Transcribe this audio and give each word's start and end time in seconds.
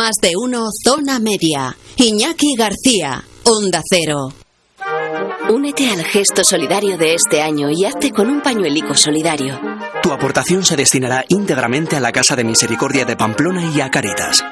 Más 0.00 0.16
de 0.22 0.32
uno, 0.34 0.64
zona 0.82 1.18
media. 1.18 1.76
Iñaki 1.96 2.54
García, 2.56 3.22
Onda 3.44 3.82
Cero. 3.86 4.32
Únete 5.50 5.90
al 5.90 6.02
gesto 6.04 6.42
solidario 6.42 6.96
de 6.96 7.12
este 7.12 7.42
año 7.42 7.68
y 7.70 7.84
hazte 7.84 8.10
con 8.10 8.30
un 8.30 8.40
pañuelico 8.40 8.94
solidario. 8.94 9.60
Tu 10.02 10.10
aportación 10.10 10.64
se 10.64 10.74
destinará 10.74 11.26
íntegramente 11.28 11.96
a 11.96 12.00
la 12.00 12.12
Casa 12.12 12.34
de 12.34 12.44
Misericordia 12.44 13.04
de 13.04 13.14
Pamplona 13.14 13.70
y 13.76 13.82
a 13.82 13.90
Caritas. 13.90 14.42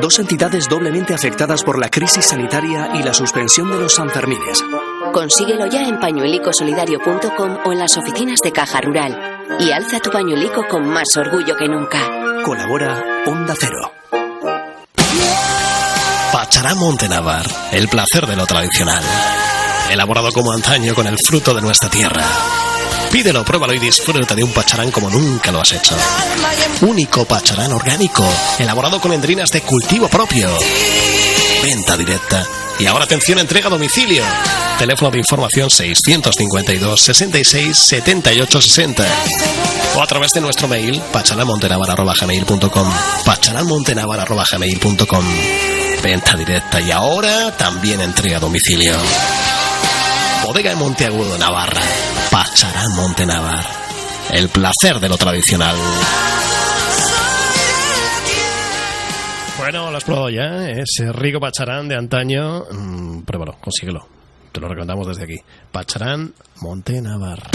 Dos 0.00 0.20
entidades 0.20 0.68
doblemente 0.68 1.14
afectadas 1.14 1.64
por 1.64 1.80
la 1.80 1.88
crisis 1.88 2.26
sanitaria 2.26 2.92
y 2.94 3.02
la 3.02 3.12
suspensión 3.12 3.72
de 3.72 3.78
los 3.78 3.94
Sanfermines. 3.94 4.62
Consíguelo 5.12 5.66
ya 5.66 5.82
en 5.82 5.98
pañuelicosolidario.com 5.98 7.58
o 7.64 7.72
en 7.72 7.78
las 7.80 7.96
oficinas 7.96 8.38
de 8.38 8.52
Caja 8.52 8.80
Rural. 8.80 9.18
Y 9.58 9.72
alza 9.72 9.98
tu 9.98 10.10
pañuelico 10.10 10.62
con 10.70 10.86
más 10.86 11.16
orgullo 11.16 11.56
que 11.56 11.66
nunca. 11.66 11.98
Colabora 12.44 13.24
Onda 13.26 13.56
Cero. 13.58 14.01
Pacharán 16.32 16.78
Montenavar, 16.78 17.46
el 17.72 17.88
placer 17.88 18.26
de 18.26 18.36
lo 18.36 18.46
tradicional. 18.46 19.04
Elaborado 19.90 20.32
como 20.32 20.50
antaño 20.50 20.94
con 20.94 21.06
el 21.06 21.18
fruto 21.18 21.52
de 21.52 21.60
nuestra 21.60 21.90
tierra. 21.90 22.24
Pídelo, 23.10 23.44
pruébalo 23.44 23.74
y 23.74 23.78
disfruta 23.78 24.34
de 24.34 24.42
un 24.42 24.50
pacharán 24.50 24.90
como 24.90 25.10
nunca 25.10 25.52
lo 25.52 25.60
has 25.60 25.72
hecho. 25.72 25.94
Único 26.80 27.26
pacharán 27.26 27.72
orgánico, 27.72 28.26
elaborado 28.58 28.98
con 28.98 29.12
endrinas 29.12 29.50
de 29.50 29.60
cultivo 29.60 30.08
propio. 30.08 30.48
Venta 31.62 31.98
directa. 31.98 32.46
Y 32.78 32.86
ahora 32.86 33.04
atención, 33.04 33.38
entrega 33.38 33.66
a 33.66 33.70
domicilio. 33.70 34.24
Teléfono 34.78 35.10
de 35.10 35.18
información 35.18 35.68
652 35.68 36.98
66 36.98 37.76
78 37.76 38.62
60. 38.62 39.04
O 39.96 40.02
a 40.02 40.06
través 40.06 40.32
de 40.32 40.40
nuestro 40.40 40.66
mail 40.66 40.98
pacharamontenavar.gmail.com 41.12 42.90
pacharamontenavar.gmail.com 43.26 45.91
Venta 46.02 46.36
directa 46.36 46.80
y 46.80 46.90
ahora 46.90 47.52
también 47.56 48.00
entrega 48.00 48.38
a 48.38 48.40
domicilio. 48.40 48.94
Bodega 50.44 50.70
de 50.70 50.76
Monteagudo, 50.76 51.38
Navarra. 51.38 51.80
Pacharán 52.30 52.94
Montenavar. 52.96 53.64
El 54.32 54.48
placer 54.48 54.98
de 54.98 55.08
lo 55.08 55.16
tradicional. 55.16 55.76
Bueno, 59.58 59.92
lo 59.92 59.96
has 59.96 60.04
probado 60.04 60.30
ya, 60.30 60.68
¿eh? 60.68 60.82
ese 60.82 61.12
rico 61.12 61.38
pacharán 61.38 61.86
de 61.86 61.96
antaño. 61.96 62.64
Mm, 62.70 63.22
pruébalo, 63.22 63.56
consíguelo. 63.60 64.08
Te 64.50 64.60
lo 64.60 64.68
recomendamos 64.68 65.06
desde 65.06 65.24
aquí. 65.24 65.36
Pacharán 65.70 66.34
Montenavar. 66.60 67.48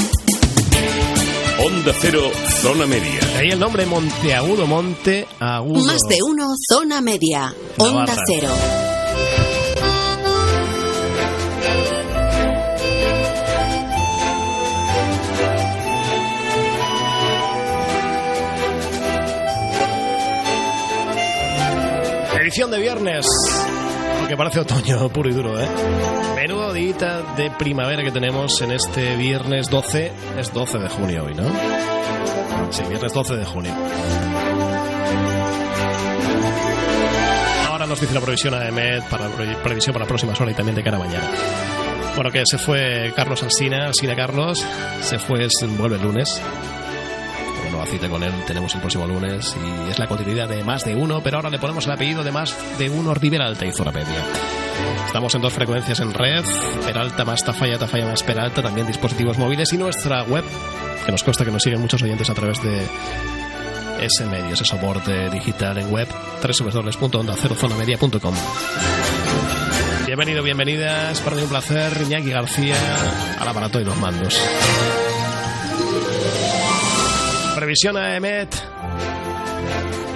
Onda 1.60 1.92
Cero, 2.00 2.22
Zona 2.62 2.86
Media. 2.86 3.20
De 3.20 3.38
ahí 3.40 3.50
el 3.50 3.60
nombre 3.60 3.86
Monteagudo, 3.88 4.68
Monteagudo. 4.68 5.84
Más 5.86 6.02
de 6.04 6.22
uno, 6.22 6.54
zona 6.70 7.02
media. 7.02 7.54
Onda 7.78 8.06
Navarra. 8.06 8.24
Cero. 8.28 8.50
Edición 22.40 22.70
de 22.70 22.80
viernes. 22.80 23.26
Aunque 24.28 24.36
parece 24.38 24.60
otoño 24.60 25.08
puro 25.08 25.30
y 25.30 25.34
duro, 25.34 25.58
¿eh? 25.58 25.66
Menudo 26.36 26.74
día 26.74 27.22
de 27.38 27.50
primavera 27.52 28.04
que 28.04 28.12
tenemos 28.12 28.62
en 28.62 28.74
este 28.74 29.16
viernes 29.16 29.70
12. 29.70 30.12
Es 30.38 30.54
12 30.54 30.80
de 30.80 30.90
junio 30.90 31.24
hoy, 31.26 31.34
¿no? 31.34 31.44
Sí, 32.70 32.84
viernes 32.90 33.14
12 33.14 33.38
de 33.38 33.46
junio. 33.46 33.74
Ahora 37.70 37.86
nos 37.88 38.02
dice 38.02 38.14
la 38.14 38.20
previsión 38.20 38.54
AEMET 38.54 39.04
para 39.06 39.30
pre- 39.30 39.56
previsión 39.64 39.94
para 39.94 40.06
próximas 40.06 40.40
horas 40.42 40.54
y 40.54 40.58
también 40.58 40.76
de 40.76 40.84
cara 40.84 40.98
a 40.98 41.00
mañana. 41.00 41.26
Bueno, 42.16 42.30
que 42.30 42.44
se 42.46 42.58
fue 42.58 43.14
Carlos 43.16 43.42
Alsina, 43.44 43.86
Alsina 43.88 44.14
Carlos, 44.16 44.62
se 45.04 45.20
fue, 45.20 45.48
vuelve 45.78 45.96
el 45.96 46.02
lunes. 46.04 46.42
Cita 47.90 48.10
con 48.10 48.22
él 48.22 48.34
tenemos 48.46 48.76
el 48.76 48.82
próximo 48.82 49.08
lunes 49.08 49.56
y 49.56 49.90
es 49.90 49.98
la 49.98 50.08
continuidad 50.08 50.50
de 50.50 50.62
más 50.64 50.84
de 50.84 50.94
uno, 50.94 51.22
pero 51.24 51.38
ahora 51.38 51.50
le 51.50 51.58
ponemos 51.58 51.86
el 51.86 51.94
apellido 51.94 52.22
de 52.22 52.32
más 52.34 52.54
de 52.78 52.90
uno 52.90 53.14
Rivera 53.14 53.46
Alta 53.46 53.66
y 53.66 53.72
Zona 53.72 53.92
Media. 53.92 54.26
Estamos 55.06 55.34
en 55.36 55.42
dos 55.42 55.54
frecuencias 55.54 56.02
en 56.02 56.14
red, 56.14 56.44
Peralta 56.86 57.24
más 57.24 57.46
Tafalla, 57.46 57.78
Tafalla 57.78 58.08
más 58.08 58.24
Peralta, 58.24 58.62
también 58.62 58.88
dispositivos 58.88 59.38
móviles 59.38 59.72
y 59.72 59.78
nuestra 59.78 60.24
web, 60.24 60.44
que 61.06 61.12
nos 61.12 61.24
consta 61.24 61.46
que 61.46 61.52
nos 61.52 61.64
siguen 61.64 61.80
muchos 61.80 62.04
oyentes 62.04 62.30
a 62.30 62.34
través 62.34 62.62
de 62.62 62.86
ese 64.02 64.26
medio, 64.26 64.54
ese 64.54 64.66
soporte 64.66 65.30
digital 65.30 65.78
en 65.78 65.90
web, 65.90 66.10
www.ondacerozonamedia.com. 66.42 68.36
Bienvenido, 70.06 70.44
bienvenida, 70.44 71.12
es 71.12 71.22
para 71.22 71.38
mí 71.38 71.42
un 71.44 71.50
placer, 71.50 71.94
Iñaki 72.02 72.32
García, 72.32 72.76
al 73.40 73.48
aparato 73.48 73.80
y 73.80 73.86
los 73.86 73.98
mandos. 73.98 74.38
Previsión 77.58 77.98
a 77.98 78.16
Emet. 78.16 78.54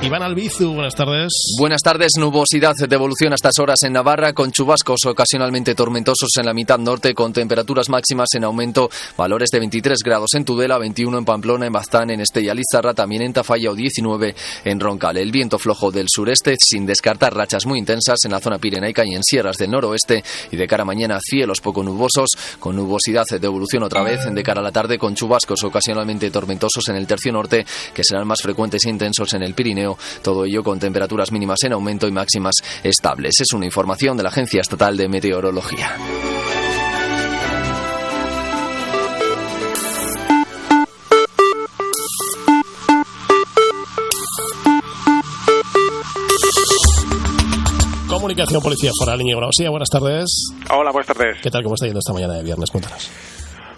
Iván 0.03 0.23
Albizu, 0.23 0.73
buenas 0.73 0.95
tardes. 0.95 1.31
Buenas 1.59 1.84
tardes, 1.84 2.13
nubosidad 2.17 2.73
de 2.75 2.95
evolución 2.95 3.34
a 3.34 3.35
estas 3.35 3.59
horas 3.59 3.84
en 3.84 3.94
Navarra, 3.94 4.34
con 4.34 4.51
chubascos 4.51 5.06
ocasionalmente 5.06 5.75
tormentosos 5.75 6.31
en 6.39 6.47
la 6.47 6.56
mitad 6.56 6.79
norte, 6.79 7.13
con 7.13 7.31
temperaturas 7.31 7.88
máximas 7.88 8.29
en 8.34 8.44
aumento, 8.44 8.90
valores 9.16 9.51
de 9.51 9.59
23 9.59 10.00
grados 10.03 10.34
en 10.34 10.44
Tudela, 10.44 10.79
21 10.79 11.19
en 11.19 11.23
Pamplona, 11.23 11.67
en 11.67 11.73
Baztán, 11.73 12.09
en 12.09 12.19
Estella 12.19 12.56
Lizarra, 12.56 12.95
también 12.95 13.22
en 13.22 13.31
Tafalla 13.31 13.69
o 13.69 13.75
19 13.75 14.34
en 14.66 14.79
Roncal. 14.79 15.17
El 15.17 15.31
viento 15.31 15.59
flojo 15.59 15.91
del 15.91 16.07
sureste, 16.09 16.56
sin 16.59 16.88
descartar 16.88 17.35
rachas 17.35 17.67
muy 17.67 17.78
intensas 17.78 18.25
en 18.25 18.31
la 18.31 18.40
zona 18.40 18.57
pirenaica 18.57 19.06
y 19.06 19.13
en 19.13 19.23
sierras 19.23 19.57
del 19.57 19.69
noroeste, 19.69 20.23
y 20.51 20.57
de 20.57 20.67
cara 20.67 20.81
a 20.81 20.85
mañana 20.85 21.19
cielos 21.22 21.61
poco 21.61 21.84
nubosos, 21.84 22.31
con 22.59 22.75
nubosidad 22.75 23.25
de 23.29 23.45
evolución 23.45 23.84
otra 23.84 24.01
vez, 24.01 24.22
de 24.25 24.44
cara 24.44 24.61
a 24.61 24.63
la 24.63 24.72
tarde 24.72 24.97
con 24.97 25.13
chubascos 25.13 25.63
ocasionalmente 25.63 26.31
tormentosos 26.31 26.90
en 26.90 26.95
el 26.95 27.06
tercio 27.06 27.31
norte, 27.31 27.63
que 27.94 28.03
serán 28.03 28.25
más 28.25 28.41
frecuentes 28.41 28.84
e 28.85 28.90
intensos 28.90 29.31
en 29.35 29.44
el 29.44 29.53
Pirineo, 29.53 29.91
todo 30.22 30.46
ello 30.46 30.63
con 30.63 30.79
temperaturas 30.79 31.31
mínimas 31.31 31.63
en 31.63 31.74
aumento 31.74 32.07
y 32.07 32.12
máximas 32.12 32.56
estables. 32.84 33.40
Es 33.40 33.53
una 33.53 33.66
información 33.66 34.18
de 34.18 34.24
la 34.24 34.29
Agencia 34.29 34.62
Estatal 34.62 34.97
de 34.97 35.07
Meteorología. 35.07 35.96
Comunicación 48.08 48.62
Policía 48.62 48.91
Foral, 48.97 49.22
Íñigo 49.22 49.40
García, 49.40 49.69
buenas 49.69 49.90
tardes. 49.90 50.53
Hola, 50.69 50.91
buenas 50.91 51.08
tardes. 51.08 51.38
¿Qué 51.41 51.50
tal? 51.50 51.63
¿Cómo 51.63 51.75
está 51.75 51.88
yendo 51.88 52.00
esta 52.00 52.13
mañana 52.13 52.35
de 52.35 52.44
viernes? 52.44 52.69
Cuéntanos. 52.69 53.09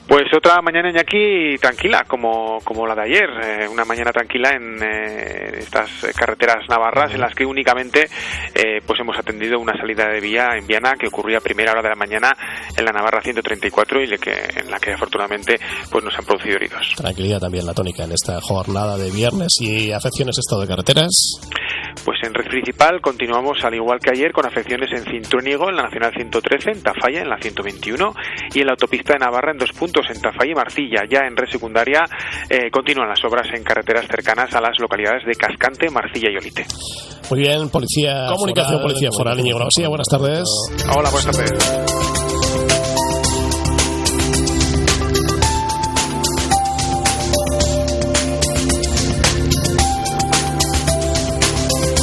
Pues 0.07 0.25
otra 0.35 0.61
mañana 0.61 0.91
aquí 0.99 1.55
tranquila, 1.59 2.03
como, 2.07 2.59
como 2.63 2.85
la 2.85 2.95
de 2.95 3.01
ayer. 3.01 3.29
eh, 3.41 3.67
una 3.67 3.85
mañana 3.85 4.11
tranquila 4.11 4.51
en 4.51 4.83
eh, 4.83 5.59
estas 5.59 5.89
carreteras 6.15 6.67
navarras 6.69 7.13
en 7.13 7.21
las 7.21 7.33
que 7.33 7.45
únicamente 7.45 8.09
eh, 8.53 8.81
pues 8.85 8.99
hemos 8.99 9.17
atendido 9.17 9.59
una 9.59 9.77
salida 9.77 10.07
de 10.09 10.19
vía 10.19 10.49
en 10.57 10.67
Viana 10.67 10.93
que 10.99 11.07
ocurría 11.07 11.37
a 11.37 11.41
primera 11.41 11.71
hora 11.71 11.81
de 11.81 11.89
la 11.89 11.95
mañana 11.95 12.35
en 12.75 12.85
la 12.85 12.91
Navarra 12.91 13.21
134 13.21 14.01
y 14.01 14.07
le 14.07 14.17
que, 14.17 14.31
en 14.31 14.69
la 14.69 14.79
que 14.79 14.93
afortunadamente 14.93 15.59
pues 15.89 16.03
nos 16.03 16.17
han 16.17 16.25
producido 16.25 16.57
heridos. 16.57 16.93
Tranquilidad 16.95 17.39
también 17.39 17.65
la 17.65 17.73
tónica 17.73 18.03
en 18.03 18.11
esta 18.11 18.39
jornada 18.41 18.97
de 18.97 19.09
viernes 19.09 19.59
y 19.61 19.91
afecciones 19.91 20.37
estado 20.37 20.61
de 20.61 20.67
carreteras. 20.67 21.39
Pues 22.05 22.17
en 22.23 22.33
red 22.33 22.47
principal 22.47 23.01
continuamos 23.01 23.63
al 23.63 23.75
igual 23.75 23.99
que 23.99 24.11
ayer 24.11 24.31
con 24.31 24.45
afecciones 24.45 24.91
en 24.91 25.03
Cintruénigo, 25.05 25.69
en 25.69 25.75
la 25.75 25.83
Nacional 25.83 26.11
113, 26.13 26.71
en 26.71 26.81
Tafalla, 26.81 27.21
en 27.21 27.29
la 27.29 27.37
121 27.37 28.13
y 28.53 28.59
en 28.59 28.65
la 28.65 28.71
autopista 28.73 29.13
de 29.13 29.19
Navarra 29.19 29.51
en 29.51 29.57
dos 29.57 29.71
puntos, 29.71 29.92
en 30.01 30.21
Tafalla 30.21 30.51
y 30.51 30.55
Marcilla. 30.55 31.03
Ya 31.09 31.27
en 31.27 31.35
red 31.35 31.47
secundaria 31.47 32.05
eh, 32.49 32.69
continúan 32.71 33.09
las 33.09 33.23
obras 33.23 33.47
en 33.53 33.63
carreteras 33.63 34.07
cercanas 34.07 34.53
a 34.53 34.61
las 34.61 34.79
localidades 34.79 35.25
de 35.25 35.35
Cascante, 35.35 35.89
Marcilla 35.89 36.29
y 36.31 36.37
Olite. 36.37 36.65
Muy 37.29 37.39
bien, 37.39 37.69
Policía 37.69 38.27
Comunicación 38.29 38.81
Policía 38.81 39.09
Foral, 39.15 39.39
Íñigo 39.39 39.59
García, 39.59 39.87
buenas 39.87 40.07
tardes. 40.07 40.43
Hola, 40.95 41.09
buenas 41.09 41.25
tardes. 41.25 41.83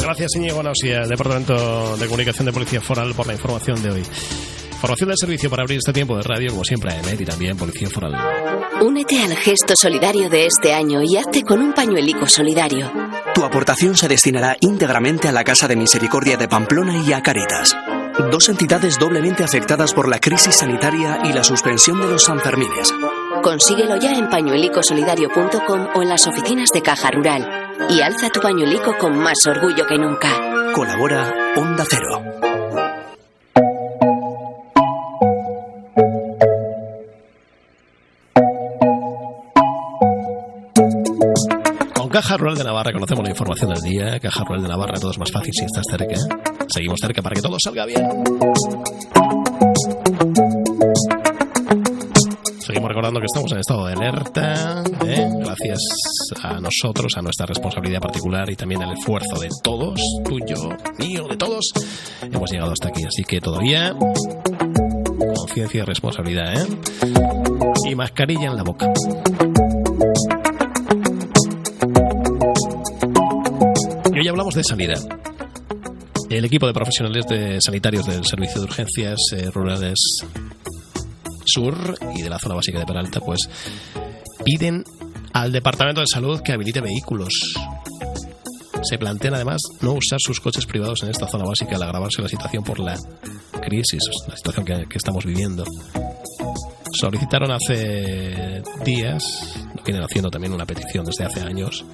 Gracias, 0.01 0.35
Íñigo 0.35 0.61
Nausía, 0.61 1.07
Departamento 1.07 1.95
de 1.97 2.05
Comunicación 2.05 2.45
de 2.45 2.51
Policía 2.51 2.81
Foral, 2.81 3.13
por 3.13 3.27
la 3.27 3.33
información 3.33 3.81
de 3.81 3.91
hoy. 3.91 4.03
Formación 4.81 5.09
del 5.09 5.17
servicio 5.19 5.47
para 5.47 5.61
abrir 5.61 5.77
este 5.77 5.93
tiempo 5.93 6.17
de 6.17 6.23
radio, 6.23 6.49
como 6.49 6.63
siempre, 6.63 6.91
a 6.91 6.99
EMET 6.99 7.21
y 7.21 7.25
también 7.25 7.55
Policía 7.55 7.87
Foral. 7.87 8.15
Únete 8.81 9.21
al 9.21 9.35
gesto 9.35 9.75
solidario 9.75 10.27
de 10.27 10.47
este 10.47 10.73
año 10.73 11.03
y 11.03 11.17
hazte 11.17 11.43
con 11.43 11.61
un 11.61 11.71
pañuelico 11.71 12.25
solidario. 12.25 12.91
Tu 13.35 13.43
aportación 13.43 13.95
se 13.95 14.07
destinará 14.07 14.57
íntegramente 14.59 15.27
a 15.27 15.31
la 15.33 15.43
Casa 15.43 15.67
de 15.67 15.75
Misericordia 15.75 16.35
de 16.35 16.47
Pamplona 16.47 16.97
y 16.97 17.13
a 17.13 17.21
Caritas. 17.21 17.77
Dos 18.31 18.49
entidades 18.49 18.97
doblemente 18.97 19.43
afectadas 19.43 19.93
por 19.93 20.09
la 20.09 20.19
crisis 20.19 20.55
sanitaria 20.55 21.19
y 21.25 21.31
la 21.31 21.43
suspensión 21.43 22.01
de 22.01 22.07
los 22.07 22.23
Sanfermines. 22.23 22.91
Consíguelo 23.43 23.97
ya 23.97 24.13
en 24.17 24.31
pañuelicosolidario.com 24.31 25.89
o 25.93 26.01
en 26.01 26.09
las 26.09 26.25
oficinas 26.25 26.71
de 26.73 26.81
Caja 26.81 27.11
Rural. 27.11 27.47
Y 27.87 28.01
alza 28.01 28.29
tu 28.29 28.41
pañuelico 28.41 28.97
con 28.97 29.15
más 29.19 29.45
orgullo 29.45 29.85
que 29.85 29.99
nunca. 29.99 30.73
Colabora 30.73 31.53
Onda 31.55 31.85
Cero. 31.87 32.30
Caja 42.31 42.43
Rural 42.43 42.57
de 42.59 42.63
Navarra 42.63 42.93
conocemos 42.93 43.25
la 43.25 43.29
información 43.31 43.73
del 43.73 43.81
día. 43.81 44.17
Caja 44.21 44.45
Rural 44.45 44.63
de 44.63 44.69
Navarra, 44.69 44.97
todo 44.97 45.11
es 45.11 45.17
más 45.17 45.29
fácil 45.29 45.51
si 45.53 45.65
estás 45.65 45.83
cerca. 45.91 46.15
Seguimos 46.73 46.97
cerca 47.01 47.21
para 47.21 47.35
que 47.35 47.41
todo 47.41 47.57
salga 47.59 47.85
bien. 47.85 48.23
Seguimos 52.59 52.87
recordando 52.87 53.19
que 53.19 53.25
estamos 53.25 53.51
en 53.51 53.59
estado 53.59 53.85
de 53.85 53.93
alerta, 53.95 54.81
¿eh? 55.05 55.29
gracias 55.39 55.79
a 56.41 56.61
nosotros, 56.61 57.11
a 57.17 57.21
nuestra 57.21 57.47
responsabilidad 57.47 57.99
particular 57.99 58.49
y 58.49 58.55
también 58.55 58.81
al 58.81 58.93
esfuerzo 58.93 59.37
de 59.37 59.49
todos, 59.61 59.99
tuyo, 60.23 60.69
mío, 60.99 61.27
de 61.29 61.35
todos, 61.35 61.69
hemos 62.21 62.49
llegado 62.49 62.71
hasta 62.71 62.87
aquí. 62.87 63.03
Así 63.03 63.25
que 63.25 63.41
todavía 63.41 63.93
conciencia 65.35 65.81
y 65.81 65.83
responsabilidad, 65.83 66.61
¿eh? 66.61 66.65
Y 67.89 67.95
mascarilla 67.95 68.51
en 68.51 68.55
la 68.55 68.63
boca. 68.63 68.87
De 74.55 74.63
sanidad. 74.63 74.99
El 76.29 76.45
equipo 76.45 76.67
de 76.67 76.73
profesionales 76.73 77.25
de 77.27 77.59
sanitarios 77.61 78.05
del 78.05 78.25
Servicio 78.25 78.61
de 78.61 78.67
Urgencias 78.67 79.19
eh, 79.33 79.49
Rurales 79.51 79.99
Sur 81.45 81.95
y 82.15 82.21
de 82.21 82.29
la 82.29 82.39
zona 82.39 82.55
básica 82.55 82.79
de 82.79 82.85
Peralta, 82.85 83.19
pues 83.19 83.49
piden 84.43 84.83
al 85.33 85.51
Departamento 85.51 86.01
de 86.01 86.07
Salud 86.07 86.41
que 86.41 86.53
habilite 86.53 86.81
vehículos. 86.81 87.53
Se 88.83 88.97
plantean 88.97 89.35
además 89.35 89.61
no 89.81 89.93
usar 89.93 90.19
sus 90.19 90.39
coches 90.39 90.65
privados 90.65 91.03
en 91.03 91.09
esta 91.09 91.27
zona 91.27 91.45
básica 91.45 91.75
al 91.75 91.83
agravarse 91.83 92.21
la 92.21 92.27
situación 92.27 92.63
por 92.63 92.79
la 92.79 92.97
crisis, 93.61 94.01
la 94.27 94.35
situación 94.35 94.65
que, 94.65 94.85
que 94.89 94.97
estamos 94.97 95.25
viviendo. 95.25 95.63
Solicitaron 96.93 97.51
hace 97.51 98.61
días, 98.83 99.55
lo 99.75 99.83
vienen 99.83 100.03
haciendo 100.03 100.29
también 100.29 100.53
una 100.53 100.65
petición 100.65 101.05
desde 101.05 101.25
hace 101.25 101.41
años, 101.41 101.85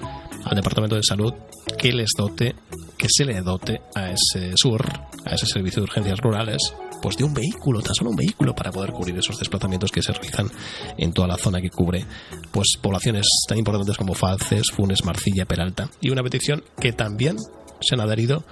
al 0.44 0.56
Departamento 0.56 0.96
de 0.96 1.02
Salud 1.02 1.32
que 1.78 1.92
les 1.92 2.10
dote, 2.16 2.54
que 2.98 3.06
se 3.08 3.24
le 3.24 3.40
dote 3.40 3.80
a 3.94 4.10
ese 4.10 4.52
sur, 4.56 4.84
a 5.24 5.34
ese 5.34 5.46
servicio 5.46 5.80
de 5.80 5.84
urgencias 5.84 6.18
rurales, 6.20 6.74
pues 7.00 7.16
de 7.16 7.24
un 7.24 7.32
vehículo, 7.32 7.80
tan 7.80 7.94
solo 7.94 8.10
un 8.10 8.16
vehículo 8.16 8.54
para 8.54 8.72
poder 8.72 8.92
cubrir 8.92 9.16
esos 9.16 9.38
desplazamientos 9.38 9.92
que 9.92 10.02
se 10.02 10.12
realizan 10.12 10.50
en 10.96 11.12
toda 11.12 11.28
la 11.28 11.36
zona 11.36 11.60
que 11.60 11.70
cubre 11.70 12.04
pues 12.50 12.76
poblaciones 12.82 13.28
tan 13.48 13.58
importantes 13.58 13.96
como 13.96 14.14
Falces, 14.14 14.70
Funes, 14.72 15.04
Marcilla, 15.04 15.46
Peralta. 15.46 15.88
Y 16.00 16.10
una 16.10 16.22
petición 16.22 16.64
que 16.80 16.92
también 16.92 17.36
se 17.80 17.94
han 17.94 18.00
adherido 18.00 18.44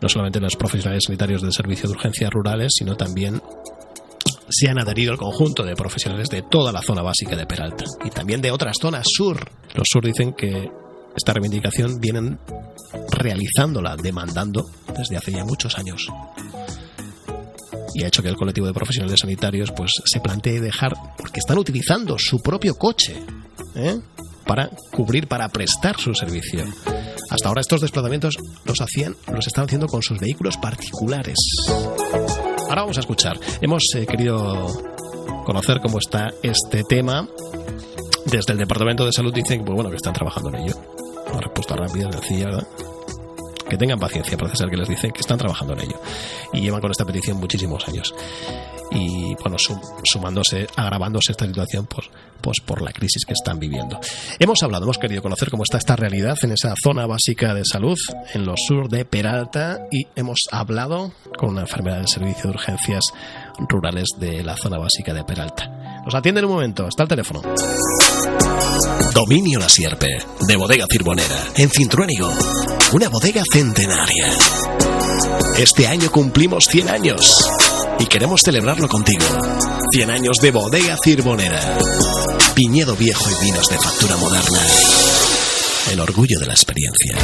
no 0.00 0.08
solamente 0.08 0.40
los 0.40 0.56
profesionales 0.56 1.04
sanitarios 1.06 1.42
del 1.42 1.52
servicio 1.52 1.88
de 1.88 1.94
urgencias 1.94 2.30
rurales, 2.30 2.72
sino 2.76 2.96
también 2.96 3.40
se 4.48 4.68
han 4.68 4.78
adherido 4.78 5.12
el 5.12 5.18
conjunto 5.18 5.64
de 5.64 5.74
profesionales 5.74 6.28
de 6.28 6.42
toda 6.42 6.72
la 6.72 6.82
zona 6.82 7.02
básica 7.02 7.36
de 7.36 7.46
Peralta 7.46 7.84
y 8.04 8.10
también 8.10 8.42
de 8.42 8.50
otras 8.50 8.76
zonas 8.80 9.06
sur. 9.08 9.50
Los 9.74 9.88
sur 9.90 10.04
dicen 10.04 10.32
que 10.32 10.70
esta 11.16 11.32
reivindicación 11.32 11.98
vienen 11.98 12.38
realizándola, 13.10 13.96
demandando 13.96 14.66
desde 14.96 15.16
hace 15.16 15.32
ya 15.32 15.44
muchos 15.44 15.78
años. 15.78 16.08
Y 17.94 18.04
ha 18.04 18.08
hecho 18.08 18.22
que 18.22 18.28
el 18.28 18.36
colectivo 18.36 18.66
de 18.66 18.74
profesionales 18.74 19.20
sanitarios 19.20 19.72
pues 19.72 19.92
se 20.04 20.20
plantee 20.20 20.60
dejar, 20.60 20.92
porque 21.16 21.40
están 21.40 21.58
utilizando 21.58 22.16
su 22.18 22.40
propio 22.40 22.74
coche 22.74 23.16
¿eh? 23.74 23.98
para 24.46 24.68
cubrir, 24.92 25.26
para 25.26 25.48
prestar 25.48 25.98
su 25.98 26.14
servicio. 26.14 26.64
Hasta 27.30 27.48
ahora 27.48 27.62
estos 27.62 27.80
desplazamientos 27.80 28.36
los 28.64 28.80
hacían, 28.80 29.16
los 29.32 29.46
están 29.46 29.64
haciendo 29.64 29.86
con 29.86 30.02
sus 30.02 30.18
vehículos 30.18 30.58
particulares. 30.58 31.38
Ahora 32.68 32.82
vamos 32.82 32.98
a 32.98 33.00
escuchar. 33.00 33.38
Hemos 33.60 33.84
eh, 33.94 34.06
querido 34.06 34.66
conocer 35.44 35.80
cómo 35.80 35.98
está 35.98 36.28
este 36.42 36.82
tema. 36.84 37.26
Desde 38.26 38.52
el 38.52 38.58
Departamento 38.58 39.06
de 39.06 39.12
Salud 39.12 39.32
dicen 39.32 39.64
pues 39.64 39.74
bueno, 39.74 39.88
que 39.88 39.96
están 39.96 40.12
trabajando 40.12 40.50
en 40.50 40.64
ello. 40.64 40.95
Una 41.30 41.40
respuesta 41.40 41.76
rápida, 41.76 42.10
sencilla, 42.12 42.44
¿verdad? 42.46 42.66
Que 43.68 43.76
tengan 43.76 43.98
paciencia, 43.98 44.36
parece 44.38 44.58
ser 44.58 44.68
que 44.70 44.76
les 44.76 44.88
dicen 44.88 45.10
que 45.10 45.20
están 45.20 45.38
trabajando 45.38 45.72
en 45.74 45.80
ello. 45.80 46.00
Y 46.52 46.60
llevan 46.60 46.80
con 46.80 46.90
esta 46.92 47.04
petición 47.04 47.38
muchísimos 47.38 47.86
años. 47.88 48.14
Y 48.92 49.34
bueno, 49.42 49.58
sum- 49.58 49.80
sumándose, 50.04 50.68
agravándose 50.76 51.32
esta 51.32 51.46
situación 51.46 51.86
por, 51.86 52.04
pues 52.40 52.60
por 52.64 52.80
la 52.80 52.92
crisis 52.92 53.24
que 53.26 53.32
están 53.32 53.58
viviendo. 53.58 53.98
Hemos 54.38 54.62
hablado, 54.62 54.84
hemos 54.84 54.98
querido 54.98 55.20
conocer 55.20 55.50
cómo 55.50 55.64
está 55.64 55.78
esta 55.78 55.96
realidad 55.96 56.38
en 56.42 56.52
esa 56.52 56.74
zona 56.80 57.06
básica 57.06 57.54
de 57.54 57.64
salud, 57.64 57.98
en 58.34 58.46
los 58.46 58.60
sur 58.68 58.88
de 58.88 59.04
Peralta, 59.04 59.80
y 59.90 60.06
hemos 60.14 60.38
hablado 60.52 61.10
con 61.36 61.48
una 61.50 61.62
enfermera 61.62 61.96
del 61.96 62.06
servicio 62.06 62.44
de 62.44 62.50
urgencias 62.50 63.02
rurales 63.68 64.10
de 64.20 64.44
la 64.44 64.56
zona 64.56 64.78
básica 64.78 65.12
de 65.12 65.24
Peralta. 65.24 65.75
Nos 66.06 66.14
atiende 66.14 66.38
en 66.38 66.44
un 66.44 66.52
momento, 66.52 66.86
está 66.86 67.02
el 67.02 67.08
teléfono. 67.08 67.42
Dominio 69.12 69.58
La 69.58 69.68
Sierpe, 69.68 70.06
de 70.46 70.54
Bodega 70.54 70.86
Cirbonera, 70.88 71.48
en 71.56 71.68
Cintruénigo. 71.68 72.32
Una 72.92 73.08
bodega 73.08 73.42
centenaria. 73.52 74.28
Este 75.58 75.88
año 75.88 76.08
cumplimos 76.12 76.68
100 76.68 76.90
años 76.90 77.50
y 77.98 78.06
queremos 78.06 78.42
celebrarlo 78.42 78.86
contigo. 78.86 79.24
100 79.90 80.10
años 80.10 80.38
de 80.40 80.52
Bodega 80.52 80.96
Cirbonera. 81.02 81.76
Piñedo 82.54 82.94
viejo 82.94 83.24
y 83.28 83.44
vinos 83.44 83.68
de 83.68 83.76
factura 83.76 84.16
moderna. 84.16 84.60
El 85.90 85.98
orgullo 85.98 86.38
de 86.38 86.46
la 86.46 86.52
experiencia. 86.52 87.16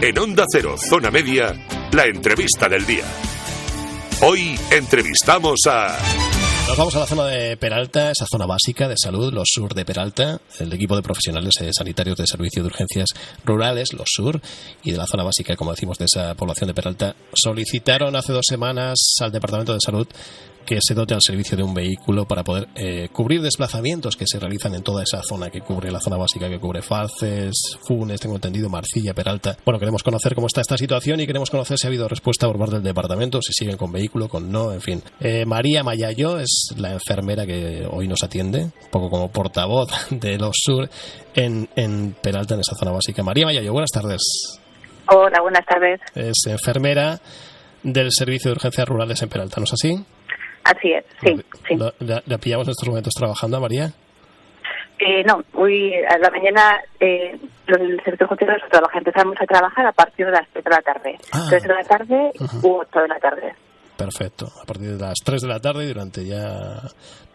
En 0.00 0.16
Onda 0.20 0.44
Cero, 0.48 0.76
Zona 0.78 1.10
Media, 1.10 1.52
la 1.90 2.04
entrevista 2.04 2.68
del 2.68 2.86
día. 2.86 3.06
Hoy 4.20 4.56
entrevistamos 4.70 5.62
a... 5.66 5.98
Nos 6.66 6.78
vamos 6.78 6.96
a 6.96 7.00
la 7.00 7.06
zona 7.06 7.26
de 7.26 7.56
Peralta, 7.58 8.10
esa 8.10 8.26
zona 8.26 8.46
básica 8.46 8.88
de 8.88 8.96
salud, 8.96 9.32
los 9.32 9.50
sur 9.52 9.74
de 9.74 9.84
Peralta, 9.84 10.40
el 10.58 10.72
equipo 10.72 10.96
de 10.96 11.02
profesionales 11.02 11.54
eh, 11.60 11.70
sanitarios 11.72 12.16
de 12.16 12.26
servicio 12.26 12.62
de 12.62 12.68
urgencias 12.68 13.10
rurales, 13.44 13.92
los 13.92 14.08
sur, 14.08 14.40
y 14.82 14.90
de 14.90 14.96
la 14.96 15.06
zona 15.06 15.24
básica, 15.24 15.56
como 15.56 15.72
decimos, 15.72 15.98
de 15.98 16.06
esa 16.06 16.34
población 16.34 16.68
de 16.68 16.74
Peralta, 16.74 17.16
solicitaron 17.34 18.16
hace 18.16 18.32
dos 18.32 18.46
semanas 18.48 18.98
al 19.20 19.30
Departamento 19.30 19.74
de 19.74 19.80
Salud 19.80 20.08
que 20.64 20.78
se 20.80 20.94
dote 20.94 21.14
al 21.14 21.22
servicio 21.22 21.56
de 21.56 21.62
un 21.62 21.74
vehículo 21.74 22.24
para 22.26 22.42
poder 22.42 22.68
eh, 22.74 23.08
cubrir 23.12 23.42
desplazamientos 23.42 24.16
que 24.16 24.26
se 24.26 24.38
realizan 24.38 24.74
en 24.74 24.82
toda 24.82 25.02
esa 25.02 25.22
zona 25.22 25.50
que 25.50 25.60
cubre 25.60 25.90
la 25.90 26.00
zona 26.00 26.16
básica 26.16 26.48
que 26.48 26.58
cubre 26.58 26.82
Falces, 26.82 27.78
Funes, 27.86 28.20
tengo 28.20 28.34
entendido, 28.36 28.68
Marcilla, 28.68 29.14
Peralta. 29.14 29.56
Bueno, 29.64 29.78
queremos 29.78 30.02
conocer 30.02 30.34
cómo 30.34 30.46
está 30.46 30.60
esta 30.60 30.76
situación 30.76 31.20
y 31.20 31.26
queremos 31.26 31.50
conocer 31.50 31.78
si 31.78 31.86
ha 31.86 31.88
habido 31.88 32.08
respuesta 32.08 32.46
por 32.46 32.58
parte 32.58 32.76
del 32.76 32.84
departamento, 32.84 33.40
si 33.42 33.52
siguen 33.52 33.76
con 33.76 33.92
vehículo, 33.92 34.28
con 34.28 34.50
no, 34.50 34.72
en 34.72 34.80
fin. 34.80 35.02
Eh, 35.20 35.44
María 35.44 35.82
Mayayo 35.82 36.38
es 36.38 36.74
la 36.76 36.92
enfermera 36.92 37.46
que 37.46 37.86
hoy 37.90 38.08
nos 38.08 38.22
atiende, 38.22 38.64
un 38.64 38.90
poco 38.90 39.10
como 39.10 39.30
portavoz 39.30 39.90
de 40.10 40.38
los 40.38 40.56
sur 40.56 40.88
en, 41.34 41.68
en 41.76 42.14
Peralta, 42.20 42.54
en 42.54 42.60
esa 42.60 42.74
zona 42.74 42.92
básica. 42.92 43.22
María 43.22 43.46
Mayayo, 43.46 43.72
buenas 43.72 43.90
tardes. 43.90 44.60
Hola, 45.06 45.40
buenas 45.42 45.66
tardes. 45.66 46.00
Es 46.14 46.46
enfermera 46.46 47.20
del 47.82 48.10
Servicio 48.10 48.50
de 48.50 48.56
Urgencias 48.56 48.88
Rurales 48.88 49.20
en 49.22 49.28
Peralta, 49.28 49.60
¿no 49.60 49.64
es 49.64 49.72
así? 49.74 50.02
Así 50.64 50.92
es, 50.92 51.04
sí, 51.22 51.36
sí. 51.68 51.76
¿La, 51.76 51.92
la- 52.00 52.22
la 52.26 52.38
pillamos 52.38 52.66
en 52.66 52.70
estos 52.72 52.88
momentos 52.88 53.12
trabajando, 53.14 53.60
María? 53.60 53.90
Eh, 54.98 55.22
no, 55.24 55.42
hoy 55.54 55.92
a 56.08 56.16
la 56.18 56.30
mañana 56.30 56.80
eh, 57.00 57.38
del 57.66 58.00
sector 58.04 58.32
hotelero 58.32 58.66
trabaja. 58.70 58.98
Empezamos 58.98 59.36
a 59.40 59.44
trabajar 59.44 59.86
a 59.86 59.92
partir 59.92 60.24
de 60.26 60.32
las 60.32 60.48
3 60.52 60.64
de 60.64 60.70
la 60.70 60.80
tarde. 60.82 61.18
Ah. 61.32 61.46
3 61.50 61.62
de 61.62 61.68
la 61.68 61.82
tarde 61.84 62.32
Ajá. 62.40 62.56
u 62.62 62.76
8 62.80 63.00
de 63.00 63.08
la 63.08 63.18
tarde. 63.18 63.54
Perfecto. 63.96 64.46
A 64.62 64.64
partir 64.64 64.96
de 64.96 64.98
las 65.04 65.18
3 65.24 65.42
de 65.42 65.48
la 65.48 65.60
tarde 65.60 65.84
y 65.84 65.88
durante 65.88 66.24
ya 66.24 66.80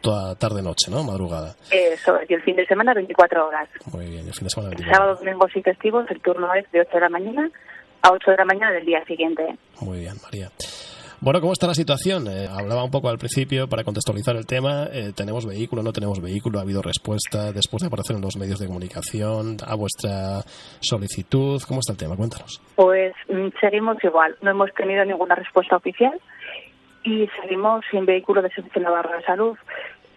toda 0.02 0.36
tarde-noche, 0.36 0.90
¿no? 0.90 1.04
Madrugada. 1.04 1.56
Eso, 1.70 2.18
y 2.28 2.34
el 2.34 2.42
fin 2.44 2.56
de 2.56 2.66
semana 2.66 2.94
24 2.94 3.48
horas. 3.48 3.70
Muy 3.94 4.06
bien. 4.08 4.26
El 4.28 4.34
fin 4.34 4.46
de 4.46 4.50
semana 4.50 4.70
24. 4.70 4.96
Sábado, 4.96 5.16
domingos 5.20 5.52
y 5.56 5.62
festivos 5.62 6.06
el 6.10 6.22
turno 6.22 6.54
es 6.56 6.70
de 6.72 6.82
8 6.82 6.90
de 6.94 7.00
la 7.02 7.10
mañana 7.10 7.50
a 8.02 8.12
8 8.12 8.32
de 8.32 8.38
la 8.38 8.46
mañana 8.46 8.72
del 8.72 8.86
día 8.86 9.04
siguiente. 9.06 9.46
Muy 9.82 10.00
bien, 10.00 10.16
María. 10.24 10.50
Bueno, 11.22 11.42
¿cómo 11.42 11.52
está 11.52 11.68
la 11.68 11.74
situación? 11.74 12.28
Eh, 12.28 12.48
hablaba 12.50 12.82
un 12.82 12.92
poco 12.92 13.10
al 13.10 13.18
principio 13.18 13.68
para 13.68 13.84
contextualizar 13.84 14.38
el 14.38 14.46
tema. 14.46 14.88
Eh, 14.90 15.12
¿Tenemos 15.14 15.46
vehículo? 15.46 15.84
¿No 15.84 15.92
tenemos 15.92 16.22
vehículo? 16.22 16.60
¿Ha 16.60 16.62
habido 16.62 16.82
respuesta 16.82 17.52
después 17.52 17.82
de 17.82 17.88
aparecer 17.88 18.16
en 18.16 18.22
los 18.22 18.38
medios 18.38 18.58
de 18.58 18.68
comunicación 18.68 19.58
a 19.68 19.76
vuestra 19.76 20.40
solicitud? 20.80 21.62
¿Cómo 21.68 21.82
está 21.82 21.92
el 21.92 21.98
tema? 21.98 22.16
Cuéntanos. 22.16 22.62
Pues 22.76 23.14
mm, 23.28 23.50
seguimos 23.60 24.02
igual. 24.02 24.38
No 24.42 24.52
hemos 24.52 24.74
tenido 24.74 25.04
ninguna 25.04 25.36
respuesta 25.36 25.76
oficial 25.76 26.18
y 27.04 27.28
seguimos 27.42 27.84
sin 27.92 28.06
vehículo 28.06 28.42
de 28.42 28.52
Servicio 28.52 28.82
Navarra 28.82 29.18
de 29.18 29.24
Salud. 29.24 29.58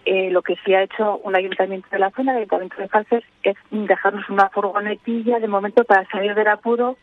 Eh, 0.04 0.30
lo 0.30 0.42
que 0.42 0.54
sí 0.64 0.72
ha 0.72 0.84
hecho 0.84 1.16
un 1.24 1.34
ayuntamiento 1.34 1.88
de 1.90 1.98
la 1.98 2.10
zona, 2.12 2.30
el 2.30 2.38
ayuntamiento 2.38 2.76
de 2.76 2.86
Falces, 2.86 3.24
es 3.42 3.56
dejarnos 3.72 4.28
una 4.28 4.50
furgonetilla 4.50 5.40
de 5.40 5.48
momento 5.48 5.82
para 5.82 6.08
salir 6.10 6.36
del 6.36 6.46
apuro. 6.46 6.96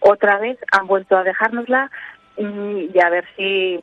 Otra 0.00 0.38
vez 0.38 0.58
han 0.72 0.86
vuelto 0.86 1.18
a 1.18 1.22
dejárnosla 1.22 1.90
y 2.36 2.98
a 3.00 3.10
ver 3.10 3.24
si, 3.36 3.82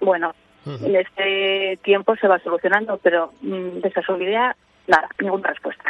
bueno, 0.00 0.32
en 0.66 0.96
este 0.96 1.78
tiempo 1.82 2.14
se 2.16 2.28
va 2.28 2.38
solucionando, 2.40 2.98
pero 3.02 3.32
mm, 3.40 3.80
de 3.80 3.88
esa 3.88 4.02
solidaridad 4.02 4.54
nada, 4.88 5.08
ninguna 5.20 5.50
respuesta. 5.50 5.84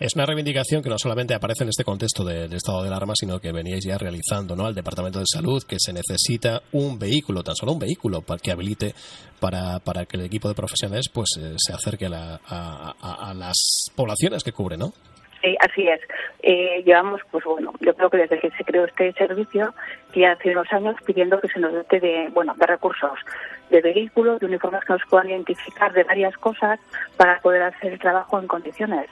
Es 0.00 0.14
una 0.14 0.26
reivindicación 0.26 0.82
que 0.82 0.88
no 0.88 0.98
solamente 0.98 1.34
aparece 1.34 1.64
en 1.64 1.68
este 1.68 1.84
contexto 1.84 2.24
del 2.24 2.52
estado 2.52 2.82
de 2.82 2.88
alarma, 2.88 3.12
sino 3.14 3.38
que 3.38 3.52
veníais 3.52 3.84
ya 3.84 3.98
realizando 3.98 4.56
¿no? 4.56 4.66
al 4.66 4.74
Departamento 4.74 5.18
de 5.18 5.26
Salud 5.26 5.62
que 5.62 5.76
se 5.78 5.92
necesita 5.92 6.62
un 6.72 6.98
vehículo, 6.98 7.42
tan 7.42 7.54
solo 7.54 7.72
un 7.72 7.78
vehículo, 7.78 8.22
para 8.22 8.40
que 8.40 8.50
habilite 8.50 8.94
para, 9.38 9.78
para 9.78 10.06
que 10.06 10.16
el 10.16 10.24
equipo 10.24 10.48
de 10.48 10.54
profesionales 10.54 11.08
pues 11.12 11.30
eh, 11.38 11.54
se 11.56 11.72
acerque 11.72 12.06
a, 12.06 12.40
a, 12.48 13.34
las 13.34 13.90
poblaciones 13.94 14.42
que 14.42 14.52
cubre, 14.52 14.76
¿no? 14.76 14.92
Sí, 15.42 15.56
así 15.60 15.86
es. 15.86 16.00
Eh, 16.42 16.82
llevamos, 16.84 17.20
pues 17.30 17.44
bueno, 17.44 17.72
yo 17.80 17.94
creo 17.94 18.10
que 18.10 18.16
desde 18.16 18.40
que 18.40 18.50
se 18.50 18.64
creó 18.64 18.84
este 18.84 19.12
servicio, 19.12 19.72
ya 20.14 20.32
hace 20.32 20.50
unos 20.50 20.72
años 20.72 20.96
pidiendo 21.06 21.40
que 21.40 21.48
se 21.48 21.60
nos 21.60 21.72
dote 21.72 22.00
de, 22.00 22.28
bueno, 22.32 22.54
de 22.56 22.66
recursos, 22.66 23.18
de 23.70 23.80
vehículos, 23.80 24.40
de 24.40 24.46
uniformes 24.46 24.84
que 24.84 24.94
nos 24.94 25.02
puedan 25.08 25.30
identificar 25.30 25.92
de 25.92 26.02
varias 26.04 26.36
cosas 26.38 26.80
para 27.16 27.38
poder 27.40 27.62
hacer 27.62 27.92
el 27.92 27.98
trabajo 27.98 28.38
en 28.40 28.48
condiciones. 28.48 29.08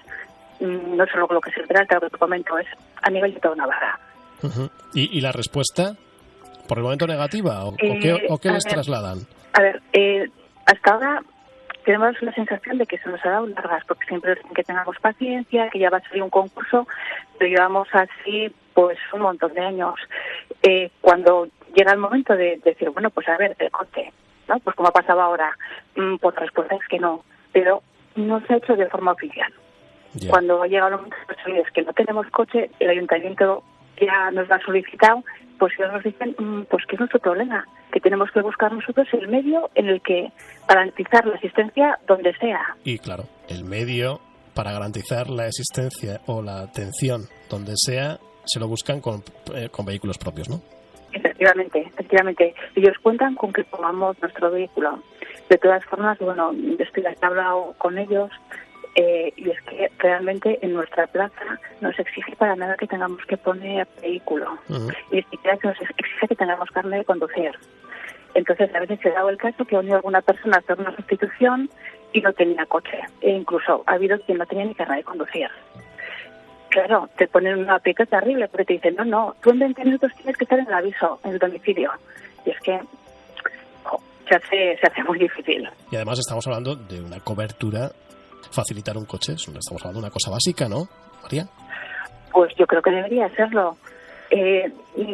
Mm, 0.59 0.97
no 0.97 1.07
solo 1.07 1.29
lo 1.31 1.41
que 1.41 1.53
se 1.53 1.61
espera, 1.61 1.87
lo 1.89 2.01
que 2.01 2.11
te 2.11 2.19
comento, 2.19 2.59
es 2.59 2.67
a 3.03 3.11
nivel 3.11 3.35
de 3.35 3.41
toda 3.41 3.55
Navarra. 3.55 3.99
¿Y, 4.95 5.17
¿Y, 5.17 5.21
la 5.21 5.33
respuesta? 5.33 5.95
¿Por 6.67 6.79
el 6.79 6.85
momento 6.85 7.07
negativa? 7.07 7.65
¿O, 7.65 7.77
qué, 7.77 8.27
o 8.29 8.39
qué 8.39 8.49
eh, 8.49 8.53
les 8.53 8.65
trasladan? 8.65 9.21
A 9.53 9.63
ver, 9.63 9.81
eh, 9.93 10.29
hasta 10.67 10.93
ahora 10.93 11.23
tenemos 11.87 12.21
la 12.21 12.33
sensación 12.33 12.79
de 12.79 12.87
que 12.87 12.99
se 12.99 13.09
nos 13.09 13.25
ha 13.25 13.31
dado 13.31 13.47
largas, 13.47 13.85
porque 13.87 14.07
siempre 14.07 14.35
dicen 14.35 14.53
que 14.55 14.65
tengamos 14.65 14.97
paciencia, 14.99 15.71
que 15.71 15.79
ya 15.79 15.89
va 15.89 15.99
a 15.99 16.09
salir 16.09 16.21
un 16.21 16.31
concurso, 16.31 16.89
pero 17.39 17.49
llevamos 17.49 17.87
así 17.93 18.53
pues 18.75 18.99
un 19.13 19.21
montón 19.21 19.55
de 19.55 19.61
años. 19.61 19.95
Eh, 20.65 20.91
cuando 21.01 21.47
llega 21.77 21.93
el 21.93 21.99
momento 21.99 22.35
de, 22.35 22.61
decir, 22.65 22.91
bueno, 22.91 23.11
pues 23.11 23.29
a 23.29 23.37
ver, 23.37 23.55
el 23.61 23.71
coche, 23.71 24.13
¿no? 24.49 24.59
Pues 24.59 24.75
como 24.75 24.89
ha 24.89 24.93
pasado 24.93 25.21
ahora, 25.21 25.57
mm, 25.95 26.17
pues 26.17 26.35
la 26.35 26.41
respuesta 26.41 26.75
es 26.75 26.89
que 26.89 26.99
no, 26.99 27.25
pero 27.53 27.85
no 28.17 28.45
se 28.45 28.55
ha 28.55 28.57
hecho 28.57 28.75
de 28.75 28.91
forma 28.91 29.13
oficial. 29.13 29.53
Cuando 30.29 30.65
llega 30.65 30.89
el 30.89 30.95
momento 30.95 31.17
de 31.47 31.63
que 31.73 31.83
no 31.83 31.93
tenemos 31.93 32.27
coche, 32.31 32.69
el 32.81 32.91
ayuntamiento 32.91 33.63
ya 34.05 34.31
nos 34.31 34.49
lo 34.49 34.55
ha 34.55 34.61
solicitado, 34.61 35.25
pues 35.59 35.73
ellos 35.79 35.93
nos 35.93 36.03
dicen 36.05 36.35
mm, 36.39 36.65
pues 36.65 36.85
que 36.87 36.97
es 36.97 37.01
nuestro 37.01 37.21
problema, 37.21 37.67
que 37.93 38.01
tenemos 38.01 38.31
que 38.31 38.43
buscar 38.43 38.73
nosotros 38.73 39.09
el 39.13 39.29
medio 39.29 39.71
en 39.75 39.89
el 39.89 40.03
que 40.03 40.31
garantizar 40.69 41.25
la 41.27 41.37
asistencia 41.37 41.99
donde 42.07 42.35
sea. 42.37 42.61
Y 42.85 42.99
claro, 42.99 43.25
el 43.49 43.65
medio 43.65 44.21
para 44.55 44.73
garantizar 44.73 45.29
la 45.29 45.47
existencia 45.47 46.21
o 46.27 46.43
la 46.43 46.61
atención 46.61 47.23
donde 47.51 47.75
sea, 47.77 48.19
se 48.45 48.59
lo 48.59 48.67
buscan 48.69 49.01
con, 49.01 49.23
eh, 49.55 49.69
con 49.71 49.85
vehículos 49.85 50.19
propios, 50.19 50.49
¿no? 50.49 50.61
Efectivamente, 51.13 51.81
efectivamente. 51.81 52.55
Ellos 52.75 52.97
cuentan 53.03 53.35
con 53.35 53.53
que 53.53 53.65
pongamos 53.65 54.21
nuestro 54.21 54.51
vehículo. 54.51 55.03
De 55.49 55.59
todas 55.59 55.85
formas, 55.85 56.19
bueno, 56.19 56.53
estoy 56.79 57.05
hablado 57.21 57.75
con 57.79 57.99
ellos 57.99 58.31
eh, 58.97 59.31
y 59.37 59.51
es 59.51 59.61
que 59.63 59.91
realmente 59.99 60.59
en 60.63 60.73
nuestra 60.73 61.07
plaza 61.07 61.61
no 61.83 61.93
se 61.93 62.01
exige 62.01 62.35
para 62.37 62.57
nada 62.57 62.77
que 62.77 62.87
tengamos 62.87 63.23
que 63.27 63.37
poner 63.37 63.87
vehículo. 64.01 64.59
Y 65.13 65.19
es 65.19 65.27
que 65.31 65.69
nos 65.69 65.81
exige 65.99 66.29
que 66.29 66.35
tengamos 66.35 66.71
carne 66.71 66.97
de 66.99 67.05
conducir. 67.05 67.53
Entonces, 68.33 68.75
a 68.75 68.81
veces 68.81 68.99
se 69.01 69.11
ha 69.11 69.15
dado 69.15 69.29
el 69.29 69.37
caso 69.37 69.67
que 69.67 69.77
ha 69.77 69.81
venido 69.81 69.97
alguna 69.97 70.23
persona 70.23 70.57
a 70.57 70.61
hacer 70.61 70.81
una 70.81 70.97
sustitución 70.97 71.69
y 72.15 72.23
no 72.23 72.33
tenía 72.33 72.65
coche. 72.65 72.99
E 73.21 73.33
incluso 73.33 73.85
ha 73.87 73.93
habido 73.93 74.19
quien 74.21 74.39
no 74.39 74.47
tenía 74.47 74.65
ni 74.65 74.75
carne 74.75 74.97
de 74.97 75.05
conducir. 75.05 75.49
Claro, 76.71 77.11
te 77.19 77.29
ponen 77.29 77.59
una 77.59 77.79
pica 77.79 78.07
terrible 78.07 78.49
porque 78.49 78.65
te 78.65 78.73
dicen, 78.75 78.97
no, 78.97 79.05
no, 79.05 79.37
tú 79.43 79.51
en 79.51 79.59
20 79.59 79.85
minutos 79.85 80.13
tienes 80.17 80.39
que 80.39 80.45
estar 80.45 80.59
en 80.59 80.67
el 80.69 80.73
aviso, 80.73 81.21
en 81.25 81.33
el 81.33 81.39
domicilio. 81.39 81.93
Y 82.47 82.51
es 82.51 82.61
que 82.61 82.81
se, 84.27 84.35
hace, 84.35 84.79
se 84.81 84.87
hace 84.87 85.05
muy 85.05 85.19
difícil. 85.19 85.69
Y 85.91 85.97
además 85.97 86.19
estamos 86.19 86.47
hablando 86.47 86.77
de 86.77 87.01
una 87.01 87.21
cobertura 87.21 87.91
facilitar 88.51 88.97
un 88.97 89.05
coche. 89.05 89.35
Estamos 89.35 89.83
hablando 89.83 90.01
de 90.01 90.07
una 90.07 90.11
cosa 90.11 90.31
básica, 90.31 90.69
¿no, 90.69 90.89
María? 91.23 91.47
Pues 92.33 92.55
yo 92.57 92.67
creo 92.67 92.83
que 92.83 92.91
debería 92.91 93.29
serlo. 93.35 93.77
Eh, 94.31 94.73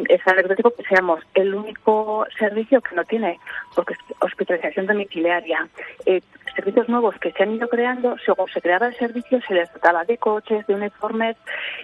es 0.09 0.27
anecdótico 0.27 0.73
que 0.75 0.83
seamos 0.83 1.19
el 1.35 1.53
único 1.53 2.25
servicio 2.39 2.81
que 2.81 2.95
no 2.95 3.03
tiene 3.03 3.39
porque 3.75 3.93
hospitalización 4.19 4.87
domiciliaria. 4.87 5.67
Eh, 6.05 6.21
servicios 6.55 6.89
nuevos 6.89 7.15
que 7.19 7.31
se 7.31 7.43
han 7.43 7.53
ido 7.53 7.67
creando, 7.67 8.15
según 8.25 8.47
se 8.49 8.61
creaba 8.61 8.87
el 8.87 8.95
servicio, 8.97 9.39
se 9.47 9.53
les 9.53 9.71
dotaba 9.73 10.03
de 10.05 10.17
coches, 10.17 10.65
de 10.67 10.75
uniformes, 10.75 11.35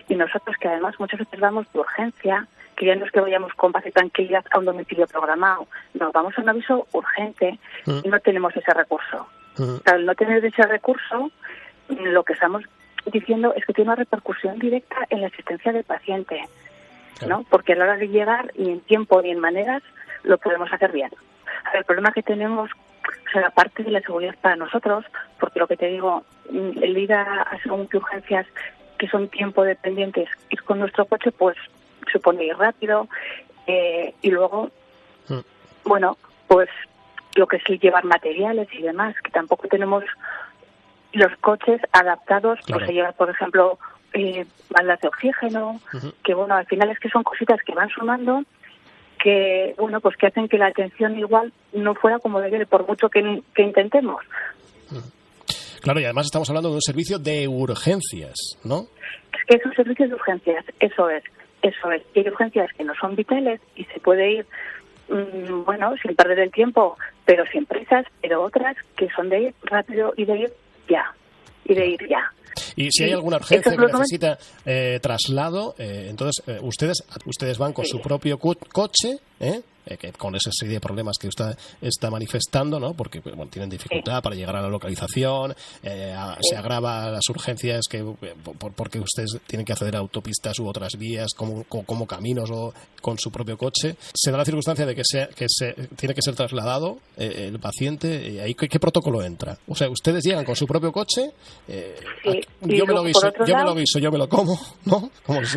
y 0.08 0.15
nosotros 0.15 0.56
que 0.60 0.68
además 0.68 0.96
muchas 1.00 1.20
veces 1.20 1.39
vamos 1.39 1.72
de 1.74 1.79
urgencia, 1.79 2.48
que 2.75 2.86
ya 2.86 2.96
no 2.96 3.06
es 3.06 3.12
que 3.12 3.20
vayamos 3.20 3.53
con 3.53 3.72
paz 3.72 3.86
y 3.86 3.91
tranquilidad 3.91 4.46
a 4.51 4.60
un 4.60 4.65
domicilio 4.65 5.08
programado, 5.08 5.68
nos 5.94 6.12
vamos 6.13 6.38
a 6.38 6.41
un 6.41 6.50
aviso 6.50 6.88
urgente 6.94 7.60
y 7.86 7.91
mm. 7.91 8.10
no 8.10 8.20
tenemos 8.20 8.56
ese 8.56 8.74
recurso. 8.74 9.27
Al 9.86 10.06
no 10.06 10.16
tener 10.16 10.44
ese 10.44 10.63
recurso, 10.63 11.32
lo 11.89 12.24
que 12.24 12.34
estamos 12.34 12.63
diciendo 13.06 13.54
es 13.56 13.66
que 13.66 13.74
tiene 13.74 13.89
una 13.89 13.96
repercusión 13.96 14.60
directa 14.60 14.96
en 15.10 15.22
la 15.22 15.28
asistencia 15.28 15.72
del 15.72 15.84
paciente, 15.84 16.42
¿no? 17.28 17.44
Porque 17.50 17.74
a 17.74 17.75
la 17.75 17.86
hora 17.86 17.98
de 17.98 18.08
llegar, 18.08 18.51
ni 18.58 18.72
en 18.72 18.82
tiempo 18.82 19.22
ni 19.22 19.32
en 19.32 19.39
maneras, 19.39 19.84
lo 20.24 20.38
podemos 20.38 20.72
hacer 20.72 20.92
bien. 20.92 21.10
el 21.74 21.84
problema 21.84 22.12
que 22.12 22.24
tenemos, 22.24 22.70
o 22.72 23.32
sea, 23.32 23.42
la 23.42 23.50
parte 23.50 23.84
de 23.84 23.92
la 23.92 24.01
seguridad 24.01 24.36
para 24.42 24.56
nosotros, 24.56 25.06
porque 25.39 25.60
lo 25.60 25.68
que 25.68 25.78
te 25.78 25.88
digo, 25.88 26.24
el 26.51 26.98
ir 26.98 27.13
a, 27.13 27.48
qué 27.63 27.98
urgencias 27.98 28.48
que 28.98 29.08
son 29.08 29.30
tiempo 29.30 29.63
dependientes, 29.63 30.30
ir 30.50 30.62
con 30.63 30.80
nuestro 30.80 31.06
coche, 31.06 31.32
pues 31.32 31.58
supone 32.12 32.46
ir 32.46 32.58
rápido, 32.58 33.08
eh, 33.68 34.13
y 34.22 34.32
luego, 34.32 34.70
mm. 35.30 35.39
bueno, 35.86 36.18
pues 36.48 36.70
lo 37.39 37.48
que 37.48 37.58
es 37.58 37.63
llevar 37.81 38.03
materiales 38.03 38.67
y 38.74 38.81
demás, 38.81 39.15
que 39.24 39.31
tampoco 39.31 39.67
tenemos 39.67 40.03
los 41.13 41.36
coches 41.38 41.81
adaptados 41.93 42.60
pues, 42.67 42.84
a 42.84 42.91
llevar, 42.91 43.15
por 43.15 43.29
ejemplo, 43.29 43.79
eh, 44.13 44.46
balas 44.69 45.00
de 45.00 45.08
oxígeno, 45.08 45.79
que 46.24 46.34
bueno, 46.34 46.55
al 46.55 46.65
final 46.65 46.89
es 46.91 47.00
que 47.00 47.10
son 47.10 47.24
cositas 47.24 47.60
que 47.65 47.74
van 47.74 47.89
sumando 47.89 48.43
que 49.22 49.75
bueno 49.77 50.00
pues 50.00 50.15
que 50.15 50.27
hacen 50.27 50.48
que 50.48 50.58
la 50.58 50.67
atención 50.67 51.19
igual 51.19 51.51
no 51.74 51.93
fuera 51.93 52.19
como 52.19 52.39
debe 52.39 52.65
por 52.65 52.88
mucho 52.88 53.10
que, 53.10 53.41
que 53.53 53.63
intentemos. 53.63 54.24
Claro 55.81 56.00
y 56.00 56.05
además 56.05 56.27
estamos 56.27 56.50
hablando 56.50 56.69
de 56.69 56.75
un 56.75 56.81
servicio 56.81 57.19
de 57.19 57.46
urgencias 57.46 58.58
no 58.63 58.88
es 59.34 59.46
que 59.46 59.55
es 59.58 59.65
un 59.65 59.74
servicio 59.74 60.08
de 60.08 60.13
urgencias 60.13 60.63
eso 60.79 61.10
es 61.10 61.22
eso 61.62 61.91
es. 61.91 62.01
Y 62.13 62.19
hay 62.19 62.29
urgencias 62.29 62.72
que 62.77 62.84
no 62.84 62.93
son 62.96 63.15
vitales 63.15 63.60
y 63.75 63.84
se 63.86 64.00
puede 64.00 64.31
ir 64.31 64.46
Mm, 65.10 65.63
bueno, 65.66 65.96
sin 66.01 66.16
perder 66.16 66.39
el 66.39 66.51
tiempo, 66.51 66.96
pero 67.25 67.44
sin 67.51 67.66
prisas, 67.66 68.06
pero 68.22 68.44
otras 68.44 68.75
que 68.96 69.08
son 69.16 69.30
de 69.30 69.42
ir 69.42 69.56
rápido 69.63 70.13
y 70.16 70.25
de 70.25 70.38
ir 70.38 70.54
ya, 70.88 71.04
y 71.66 71.74
de 71.74 71.88
ir 71.88 72.08
ya. 72.08 72.32
Y 72.75 72.92
si 72.92 73.06
hay 73.06 73.13
alguna 73.13 73.38
urgencia 73.38 73.72
que 73.72 73.78
necesita 73.78 74.38
eh, 74.66 75.00
traslado, 75.01 75.75
eh, 75.78 76.08
entonces 76.10 76.44
eh, 76.48 76.60
ustedes 76.62 77.04
ustedes 77.25 77.58
van 77.58 77.74
con 77.74 77.86
su 77.86 78.00
propio 78.01 78.38
coche, 78.38 79.18
¿eh? 79.39 79.62
Eh, 79.89 79.98
que 79.98 80.12
con 80.12 80.36
esa 80.36 80.51
serie 80.51 80.75
de 80.75 80.79
problemas 80.79 81.17
que 81.17 81.27
usted 81.27 81.58
está 81.81 82.12
manifestando, 82.12 82.79
¿no? 82.79 82.93
Porque 82.93 83.22
bueno, 83.22 83.48
tienen 83.48 83.72
dificultad 83.72 84.22
para 84.22 84.36
llegar 84.36 84.55
a 84.55 84.62
la 84.62 84.67
localización, 84.67 85.55
eh, 85.81 86.15
se 86.41 86.55
agrava 86.55 87.10
las 87.10 87.27
urgencias 87.29 87.88
que 87.89 87.98
eh, 87.98 88.36
porque 88.75 89.00
ustedes 89.00 89.39
tienen 89.48 89.65
que 89.65 89.74
acceder 89.74 89.96
a 89.96 90.00
autopistas 90.00 90.60
u 90.60 90.67
otras 90.67 90.96
vías 90.96 91.29
como, 91.36 91.63
como, 91.63 92.05
caminos 92.05 92.51
o 92.51 92.72
con 93.01 93.17
su 93.17 93.31
propio 93.31 93.58
coche. 93.58 93.96
Se 94.13 94.29
da 94.29 94.38
la 94.38 94.46
circunstancia 94.46 94.86
de 94.86 94.93
que, 94.93 95.03
sea, 95.03 95.27
que 95.27 95.46
se, 95.48 95.74
tiene 95.96 96.13
que 96.13 96.22
ser 96.22 96.36
trasladado 96.36 97.00
el 97.17 97.60
paciente, 97.60 98.41
ahí 98.41 98.53
¿qué, 98.53 98.79
protocolo 98.79 99.24
entra? 99.24 99.58
O 99.67 99.75
sea, 99.75 99.89
ustedes 99.89 100.24
llegan 100.24 100.46
con 100.46 100.55
su 100.55 100.67
propio 100.67 100.91
coche, 100.91 101.31
yo, 102.63 102.86
me 102.86 102.93
lo 102.93 103.03
guiso, 103.03 103.31
yo 103.46 103.58
me 103.58 103.63
lo 103.63 103.75
guiso, 103.75 104.00
yo 104.00 104.12
me 104.12 104.19
lo 104.19 104.29
como, 104.29 104.55
¿no? 104.86 105.10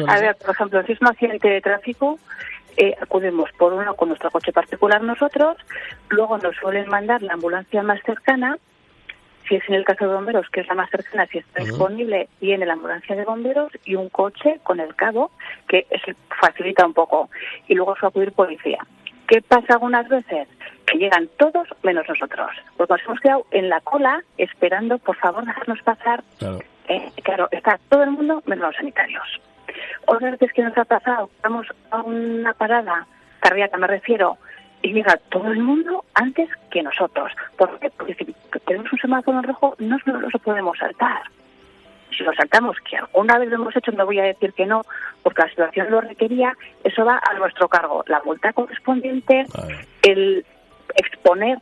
a 0.08 0.20
ver, 0.20 0.36
por 0.36 0.50
ejemplo, 0.50 0.82
si 0.86 0.92
es 0.92 1.00
un 1.02 1.08
accidente 1.08 1.48
de 1.48 1.60
tráfico, 1.60 2.18
eh, 2.76 2.94
acudimos 3.00 3.50
por 3.58 3.72
uno 3.72 3.94
con 3.94 4.08
nuestro 4.08 4.30
coche 4.30 4.52
particular 4.52 5.02
nosotros, 5.02 5.56
luego 6.08 6.38
nos 6.38 6.56
suelen 6.56 6.88
mandar 6.88 7.22
la 7.22 7.34
ambulancia 7.34 7.82
más 7.82 8.00
cercana, 8.04 8.58
si 9.48 9.56
es 9.56 9.68
en 9.68 9.74
el 9.74 9.84
caso 9.84 10.06
de 10.06 10.14
bomberos, 10.14 10.48
que 10.50 10.60
es 10.60 10.68
la 10.68 10.74
más 10.74 10.90
cercana, 10.90 11.26
si 11.26 11.38
está 11.38 11.62
disponible, 11.62 12.28
viene 12.40 12.64
la 12.64 12.74
ambulancia 12.74 13.16
de 13.16 13.24
bomberos 13.24 13.72
y 13.84 13.96
un 13.96 14.08
coche 14.08 14.60
con 14.62 14.80
el 14.80 14.94
cabo, 14.94 15.30
que 15.68 15.86
facilita 16.40 16.86
un 16.86 16.94
poco, 16.94 17.28
y 17.66 17.74
luego 17.74 17.96
suele 17.96 18.08
acudir 18.10 18.32
policía. 18.32 18.78
¿Qué 19.26 19.42
pasa 19.42 19.74
algunas 19.74 20.08
veces? 20.08 20.48
Que 20.86 20.98
llegan 20.98 21.28
todos 21.38 21.68
menos 21.82 22.08
nosotros, 22.08 22.50
porque 22.76 22.92
nos 22.92 23.02
hemos 23.02 23.20
quedado 23.20 23.46
en 23.50 23.68
la 23.68 23.80
cola 23.80 24.22
esperando, 24.38 24.98
por 24.98 25.16
favor, 25.16 25.44
dejarnos 25.44 25.82
pasar. 25.82 26.22
Claro, 26.38 26.58
eh, 26.88 27.10
claro 27.22 27.48
está 27.50 27.78
todo 27.88 28.02
el 28.02 28.10
mundo 28.10 28.42
menos 28.46 28.66
los 28.66 28.76
sanitarios. 28.76 29.40
Otra 30.06 30.30
vez 30.30 30.52
que 30.52 30.62
nos 30.62 30.76
ha 30.76 30.84
pasado, 30.84 31.30
vamos 31.42 31.66
a 31.90 32.02
una 32.02 32.52
parada 32.54 33.06
cardíaca, 33.40 33.76
me 33.76 33.86
refiero, 33.86 34.38
y 34.82 34.92
llega 34.92 35.16
todo 35.30 35.50
el 35.50 35.60
mundo 35.60 36.04
antes 36.14 36.48
que 36.70 36.82
nosotros. 36.82 37.32
¿Por 37.56 37.78
qué? 37.78 37.90
Porque 37.90 38.14
si 38.14 38.34
tenemos 38.66 38.92
un 38.92 38.98
semáforo 38.98 39.38
en 39.38 39.44
rojo, 39.44 39.74
no 39.78 39.96
lo 40.04 40.38
podemos 40.40 40.78
saltar. 40.78 41.22
Si 42.16 42.22
lo 42.24 42.32
saltamos, 42.34 42.76
que 42.80 42.96
alguna 42.98 43.38
vez 43.38 43.48
lo 43.48 43.56
hemos 43.56 43.74
hecho, 43.76 43.92
no 43.92 44.04
voy 44.04 44.18
a 44.18 44.24
decir 44.24 44.52
que 44.52 44.66
no, 44.66 44.82
porque 45.22 45.42
la 45.42 45.48
situación 45.48 45.90
lo 45.90 46.00
requería, 46.00 46.54
eso 46.84 47.04
va 47.04 47.20
a 47.22 47.34
nuestro 47.34 47.68
cargo. 47.68 48.04
La 48.06 48.20
multa 48.24 48.52
correspondiente, 48.52 49.46
el 50.02 50.44
exponer 50.94 51.58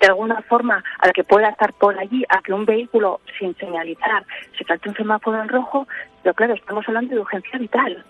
de 0.00 0.06
alguna 0.06 0.42
forma 0.42 0.82
al 0.98 1.12
que 1.12 1.24
pueda 1.24 1.48
estar 1.48 1.72
por 1.74 1.98
allí, 1.98 2.24
a 2.28 2.40
que 2.42 2.52
un 2.52 2.64
vehículo 2.64 3.20
sin 3.38 3.54
señalizar 3.56 4.24
se 4.56 4.64
salte 4.64 4.88
un 4.88 4.96
semáforo 4.96 5.40
en 5.40 5.48
rojo, 5.48 5.86
pero 6.22 6.34
claro, 6.34 6.54
estamos 6.54 6.84
hablando 6.88 7.14
de 7.14 7.20
urgencia 7.20 7.58
vital. 7.58 8.04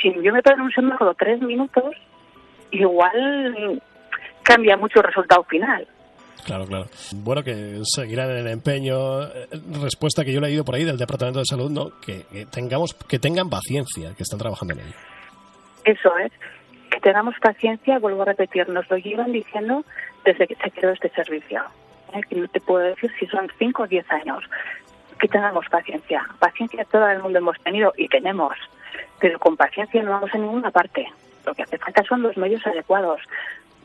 Si 0.00 0.12
yo 0.22 0.32
me 0.32 0.42
paro 0.42 0.62
un 0.62 0.70
semáforo 0.70 1.14
tres 1.14 1.40
minutos, 1.40 1.94
igual 2.70 3.82
cambia 4.42 4.76
mucho 4.76 5.00
el 5.00 5.06
resultado 5.06 5.44
final. 5.44 5.86
Claro, 6.44 6.66
claro. 6.66 6.86
Bueno, 7.14 7.42
que 7.42 7.80
seguirán 7.84 8.30
en 8.30 8.38
el 8.38 8.48
empeño. 8.48 9.22
Eh, 9.22 9.48
respuesta 9.80 10.24
que 10.24 10.32
yo 10.32 10.40
le 10.40 10.48
he 10.48 10.52
ido 10.52 10.64
por 10.64 10.74
ahí 10.74 10.84
del 10.84 10.98
Departamento 10.98 11.38
de 11.38 11.44
Salud, 11.46 11.70
¿no? 11.70 11.90
Que, 12.00 12.24
que, 12.32 12.46
tengamos, 12.46 12.94
que 12.94 13.18
tengan 13.20 13.48
paciencia, 13.48 14.12
que 14.16 14.24
están 14.24 14.40
trabajando 14.40 14.74
en 14.74 14.80
ello. 14.80 14.96
Eso 15.84 16.16
es. 16.18 16.32
Que 16.90 17.00
tengamos 17.00 17.34
paciencia, 17.40 17.98
vuelvo 18.00 18.22
a 18.22 18.26
repetir, 18.26 18.68
nos 18.68 18.90
lo 18.90 18.96
llevan 18.96 19.32
diciendo 19.32 19.84
desde 20.24 20.46
que 20.46 20.56
se 20.56 20.70
creó 20.70 20.92
este 20.92 21.08
servicio. 21.10 21.62
¿eh? 22.14 22.20
Que 22.28 22.36
no 22.36 22.48
te 22.48 22.60
puedo 22.60 22.84
decir 22.84 23.12
si 23.18 23.26
son 23.26 23.48
5 23.58 23.82
o 23.82 23.86
10 23.86 24.10
años. 24.10 24.44
Que 25.18 25.28
tengamos 25.28 25.66
paciencia. 25.68 26.26
Paciencia 26.38 26.84
todo 26.84 27.08
el 27.08 27.22
mundo 27.22 27.38
hemos 27.38 27.58
tenido 27.60 27.92
y 27.96 28.08
tenemos, 28.08 28.56
pero 29.20 29.38
con 29.38 29.56
paciencia 29.56 30.02
no 30.02 30.12
vamos 30.12 30.34
a 30.34 30.38
ninguna 30.38 30.70
parte. 30.70 31.06
Lo 31.46 31.54
que 31.54 31.62
hace 31.62 31.78
falta 31.78 32.02
son 32.04 32.22
los 32.22 32.36
medios 32.36 32.66
adecuados. 32.66 33.20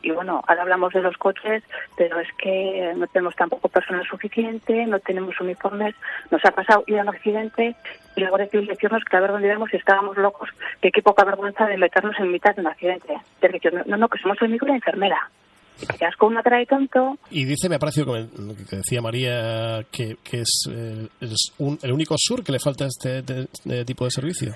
Y 0.00 0.12
bueno, 0.12 0.42
ahora 0.46 0.62
hablamos 0.62 0.92
de 0.92 1.02
los 1.02 1.16
coches, 1.16 1.62
pero 1.96 2.20
es 2.20 2.28
que 2.34 2.92
no 2.96 3.08
tenemos 3.08 3.34
tampoco 3.34 3.68
personal 3.68 4.06
suficiente, 4.06 4.86
no 4.86 5.00
tenemos 5.00 5.40
uniformes. 5.40 5.94
Nos 6.30 6.44
ha 6.44 6.52
pasado 6.52 6.84
ir 6.86 7.00
a 7.00 7.02
un 7.02 7.08
accidente 7.08 7.74
y 8.14 8.20
luego 8.20 8.38
decirnos 8.38 9.04
que 9.04 9.16
a 9.16 9.20
ver 9.20 9.32
dónde 9.32 9.48
íbamos 9.48 9.70
si 9.70 9.76
estábamos 9.76 10.16
locos, 10.16 10.50
que 10.80 10.92
qué 10.92 11.02
poca 11.02 11.24
vergüenza 11.24 11.66
de 11.66 11.76
meternos 11.76 12.18
en 12.20 12.30
mitad 12.30 12.54
de 12.54 12.60
un 12.60 12.68
accidente. 12.68 13.18
no, 13.86 13.96
no, 13.96 14.08
que 14.08 14.18
somos 14.20 14.40
el 14.40 14.48
médico 14.48 14.68
y 14.68 14.72
enfermera 14.72 15.28
y 15.80 15.86
te 15.86 15.96
quedas 15.96 16.16
con 16.16 16.32
una 16.32 16.42
cara 16.42 16.58
de 16.58 16.66
tonto. 16.66 17.18
Y 17.30 17.44
dice, 17.44 17.68
me 17.68 17.76
ha 17.76 17.78
parecido 17.78 18.12
que, 18.12 18.76
decía 18.76 19.00
María, 19.00 19.84
que, 19.90 20.16
que 20.22 20.40
es, 20.40 20.68
eh, 20.70 21.08
es 21.20 21.52
un, 21.58 21.78
el 21.82 21.92
único 21.92 22.14
sur 22.18 22.42
que 22.42 22.52
le 22.52 22.58
falta 22.58 22.86
este, 22.86 23.22
tipo 23.84 24.04
de 24.04 24.10
servicio. 24.10 24.54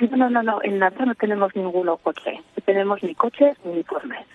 No, 0.00 0.30
no, 0.30 0.42
no, 0.42 0.60
en 0.62 0.78
nada 0.78 1.04
no 1.04 1.14
tenemos 1.14 1.54
ninguno 1.56 1.96
coche. 1.96 2.32
No 2.56 2.62
tenemos 2.64 3.02
ni 3.02 3.14
coches 3.14 3.56
ni 3.64 3.72
uniformes. 3.72 4.26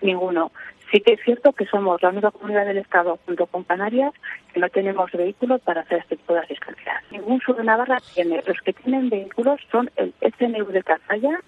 Ninguno. 0.00 0.52
Sí 0.92 1.00
que 1.00 1.14
es 1.14 1.20
cierto 1.24 1.52
que 1.52 1.64
somos 1.66 2.02
la 2.02 2.10
única 2.10 2.30
comunidad 2.30 2.66
del 2.66 2.76
Estado, 2.76 3.18
junto 3.24 3.46
con 3.46 3.64
Canarias, 3.64 4.12
que 4.52 4.60
no 4.60 4.68
tenemos 4.68 5.10
vehículos 5.10 5.60
para 5.62 5.80
hacer 5.80 6.00
este 6.00 6.16
tipo 6.16 6.34
de 6.34 6.40
asistencia. 6.40 7.02
Ningún 7.10 7.40
sur 7.40 7.56
de 7.56 7.64
Navarra 7.64 7.98
tiene. 8.14 8.42
Los 8.46 8.60
que 8.60 8.74
tienen 8.74 9.08
vehículos 9.08 9.60
son 9.70 9.90
el 9.96 10.12
SNU 10.20 10.66
de 10.66 10.82
Cazalla, 10.82 11.40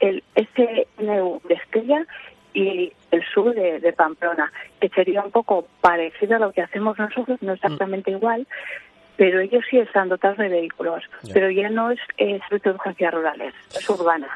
el 0.00 0.22
SNU 0.36 1.40
de 1.48 1.54
Estella 1.54 2.06
y 2.54 2.92
el 3.10 3.24
sur 3.32 3.54
de, 3.54 3.92
Pamplona, 3.92 4.52
que 4.80 4.88
sería 4.90 5.22
un 5.22 5.30
poco 5.30 5.66
parecido 5.80 6.36
a 6.36 6.38
lo 6.38 6.52
que 6.52 6.62
hacemos 6.62 6.98
nosotros, 6.98 7.40
no 7.42 7.52
exactamente 7.52 8.10
igual, 8.10 8.46
pero 9.18 9.40
ellos 9.40 9.64
sí 9.68 9.78
están 9.78 10.08
dotados 10.08 10.38
de 10.38 10.48
vehículos, 10.48 11.02
pero 11.34 11.50
ya 11.50 11.68
no 11.68 11.90
es 11.90 11.98
eh, 12.18 12.38
servicio 12.48 12.70
de 12.70 12.76
urgencias 12.76 13.12
rurales, 13.12 13.52
es 13.76 13.90
urbana. 13.90 14.28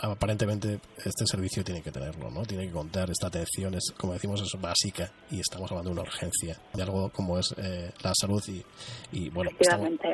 Aparentemente 0.00 0.78
este 0.96 1.26
servicio 1.26 1.62
tiene 1.62 1.82
que 1.82 1.92
tenerlo, 1.92 2.30
¿no? 2.30 2.42
Tiene 2.44 2.66
que 2.66 2.72
contar, 2.72 3.10
esta 3.10 3.26
atención 3.26 3.74
es, 3.74 3.92
como 3.98 4.14
decimos, 4.14 4.40
es 4.40 4.58
básica 4.58 5.10
y 5.30 5.40
estamos 5.40 5.70
hablando 5.70 5.90
de 5.90 6.00
una 6.00 6.08
urgencia, 6.08 6.56
de 6.72 6.82
algo 6.82 7.10
como 7.10 7.38
es 7.38 7.54
eh, 7.58 7.90
la 8.02 8.12
salud 8.14 8.42
y, 8.48 8.64
y 9.12 9.28
bueno, 9.28 9.50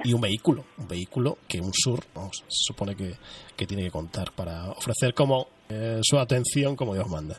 y 0.02 0.12
un 0.12 0.20
vehículo, 0.20 0.64
un 0.76 0.88
vehículo 0.88 1.38
que 1.48 1.60
un 1.60 1.72
sur, 1.72 2.00
vamos, 2.12 2.42
se 2.48 2.72
supone 2.72 2.96
que, 2.96 3.12
que 3.56 3.64
tiene 3.64 3.84
que 3.84 3.92
contar 3.92 4.32
para 4.32 4.70
ofrecer 4.70 5.14
como 5.14 5.46
eh, 5.68 6.00
su 6.02 6.18
atención 6.18 6.76
como 6.76 6.94
Dios 6.94 7.08
manda. 7.08 7.36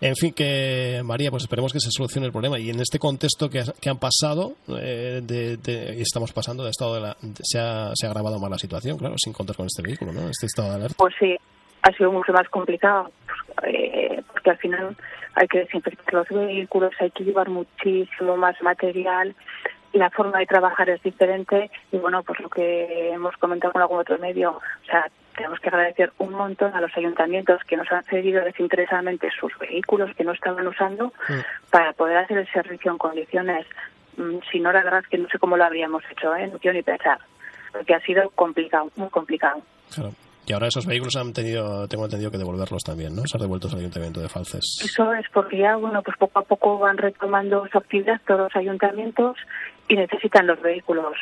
En 0.00 0.14
fin, 0.14 0.32
que 0.32 1.00
María, 1.04 1.30
pues 1.30 1.42
esperemos 1.42 1.72
que 1.72 1.80
se 1.80 1.90
solucione 1.90 2.26
el 2.26 2.32
problema. 2.32 2.58
Y 2.58 2.70
en 2.70 2.80
este 2.80 2.98
contexto 2.98 3.50
que, 3.50 3.60
han 3.88 3.98
pasado, 3.98 4.52
eh, 4.68 5.20
de, 5.22 6.00
estamos 6.00 6.32
pasando 6.32 6.62
de 6.62 6.70
estado 6.70 6.94
de 6.94 7.00
la. 7.00 7.16
Se 7.42 7.58
ha, 7.58 7.90
se 7.94 8.06
ha 8.06 8.10
agravado 8.10 8.38
más 8.38 8.50
la 8.50 8.58
situación, 8.58 8.96
claro, 8.96 9.16
sin 9.18 9.32
contar 9.32 9.56
con 9.56 9.66
este 9.66 9.82
vehículo, 9.82 10.12
¿no? 10.12 10.28
Este 10.28 10.46
estado 10.46 10.68
de 10.68 10.74
alerta. 10.76 10.94
Pues 10.98 11.14
sí, 11.18 11.36
ha 11.82 11.92
sido 11.92 12.12
mucho 12.12 12.32
más 12.32 12.48
complicado, 12.48 13.10
eh, 13.66 14.22
porque 14.32 14.50
al 14.50 14.58
final 14.58 14.96
hay 15.34 15.48
que 15.48 15.58
desinfectar 15.60 16.14
los 16.14 16.28
vehículos, 16.28 16.92
hay 17.00 17.10
que 17.10 17.24
llevar 17.24 17.48
muchísimo 17.48 18.36
más 18.36 18.60
material 18.62 19.34
la 19.92 20.10
forma 20.10 20.38
de 20.38 20.46
trabajar 20.46 20.90
es 20.90 21.02
diferente 21.02 21.70
y 21.92 21.98
bueno, 21.98 22.22
pues 22.22 22.38
lo 22.40 22.48
que 22.48 23.10
hemos 23.10 23.36
comentado 23.36 23.72
con 23.72 23.82
algún 23.82 24.00
otro 24.00 24.18
medio, 24.18 24.52
o 24.52 24.86
sea, 24.86 25.06
tenemos 25.38 25.60
que 25.60 25.68
agradecer 25.68 26.12
un 26.18 26.32
montón 26.32 26.74
a 26.74 26.80
los 26.80 26.94
ayuntamientos 26.96 27.62
que 27.66 27.76
nos 27.76 27.90
han 27.92 28.04
cedido 28.04 28.44
desinteresadamente 28.44 29.28
sus 29.38 29.56
vehículos 29.58 30.14
que 30.16 30.24
no 30.24 30.32
estaban 30.32 30.66
usando 30.66 31.06
mm. 31.06 31.70
para 31.70 31.92
poder 31.92 32.18
hacer 32.18 32.38
el 32.38 32.52
servicio 32.52 32.90
en 32.90 32.98
condiciones. 32.98 33.64
Mm, 34.16 34.38
si 34.50 34.58
no, 34.58 34.72
la 34.72 34.82
verdad 34.82 35.00
es 35.04 35.08
que 35.08 35.18
no 35.18 35.28
sé 35.28 35.38
cómo 35.38 35.56
lo 35.56 35.64
habríamos 35.64 36.02
hecho, 36.10 36.34
¿eh? 36.34 36.48
no 36.48 36.58
quiero 36.58 36.76
ni 36.76 36.82
pensar, 36.82 37.18
porque 37.72 37.94
ha 37.94 38.00
sido 38.00 38.28
complicado, 38.30 38.90
muy 38.96 39.08
complicado. 39.10 39.62
Claro. 39.94 40.12
Y 40.44 40.52
ahora 40.54 40.66
esos 40.66 40.86
vehículos 40.86 41.14
han 41.16 41.32
tenido, 41.34 41.86
tengo 41.88 42.06
entendido 42.06 42.30
que 42.30 42.38
devolverlos 42.38 42.82
también, 42.82 43.14
¿no? 43.14 43.22
Ser 43.26 43.40
devueltos 43.40 43.72
al 43.74 43.80
ayuntamiento 43.80 44.20
de 44.20 44.30
Falces. 44.30 44.80
Eso 44.82 45.12
es 45.12 45.26
porque 45.30 45.58
ya, 45.58 45.76
bueno, 45.76 46.02
pues 46.02 46.16
poco 46.16 46.38
a 46.38 46.42
poco 46.42 46.78
van 46.78 46.96
retomando 46.96 47.68
su 47.70 47.76
actividad 47.76 48.18
todos 48.26 48.40
los 48.40 48.56
ayuntamientos 48.56 49.36
y 49.88 49.96
necesitan 49.96 50.46
los 50.46 50.60
vehículos. 50.60 51.16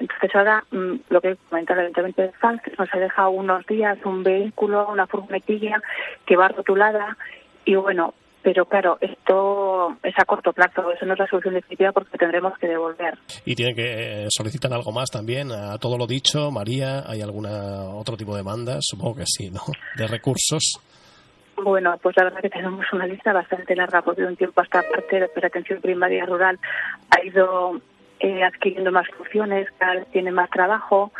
Entonces 0.00 0.34
ahora 0.34 0.64
mm, 0.70 0.94
lo 1.10 1.20
que 1.20 1.36
comenta 1.48 1.74
el 1.74 1.80
Ayuntamiento 1.80 2.22
de 2.22 2.32
Falces 2.32 2.78
nos 2.78 2.92
ha 2.92 2.98
dejado 2.98 3.30
unos 3.30 3.64
días 3.66 3.98
un 4.04 4.22
vehículo, 4.22 4.88
una 4.88 5.06
furgonetilla 5.06 5.82
que 6.24 6.36
va 6.36 6.48
rotulada 6.48 7.16
y 7.64 7.74
bueno, 7.74 8.14
pero 8.42 8.64
claro, 8.66 8.96
esto 9.00 9.96
es 10.04 10.14
a 10.16 10.24
corto 10.24 10.52
plazo, 10.52 10.92
eso 10.92 11.04
no 11.04 11.14
es 11.14 11.18
la 11.18 11.26
solución 11.26 11.54
definitiva 11.54 11.90
porque 11.90 12.16
tendremos 12.16 12.56
que 12.58 12.68
devolver. 12.68 13.18
¿Y 13.44 13.56
tienen 13.56 13.74
que 13.74 14.24
eh, 14.24 14.26
solicitan 14.28 14.72
algo 14.72 14.92
más 14.92 15.10
también? 15.10 15.50
A 15.50 15.78
todo 15.78 15.98
lo 15.98 16.06
dicho, 16.06 16.52
María, 16.52 17.02
¿hay 17.08 17.22
alguna 17.22 17.90
otro 17.96 18.16
tipo 18.16 18.32
de 18.32 18.38
demanda? 18.38 18.78
Supongo 18.80 19.16
que 19.16 19.26
sí, 19.26 19.50
¿no? 19.50 19.62
De 19.96 20.06
recursos. 20.06 20.80
Bueno, 21.56 21.98
pues 22.00 22.16
la 22.16 22.24
verdad 22.24 22.40
que 22.40 22.50
tenemos 22.50 22.86
una 22.92 23.08
lista 23.08 23.32
bastante 23.32 23.74
larga 23.74 24.02
porque 24.02 24.22
de 24.22 24.28
un 24.28 24.36
tiempo 24.36 24.60
hasta 24.60 24.82
parte 24.82 25.16
de 25.16 25.28
la 25.40 25.46
atención 25.48 25.80
primaria 25.80 26.24
rural 26.26 26.60
ha 27.10 27.26
ido 27.26 27.80
eh, 28.20 28.42
adquiriendo 28.42 28.92
más 28.92 29.08
funciones, 29.08 29.68
cada 29.78 29.94
vez 29.94 30.06
tiene 30.08 30.30
más 30.30 30.50
trabajo, 30.50 31.12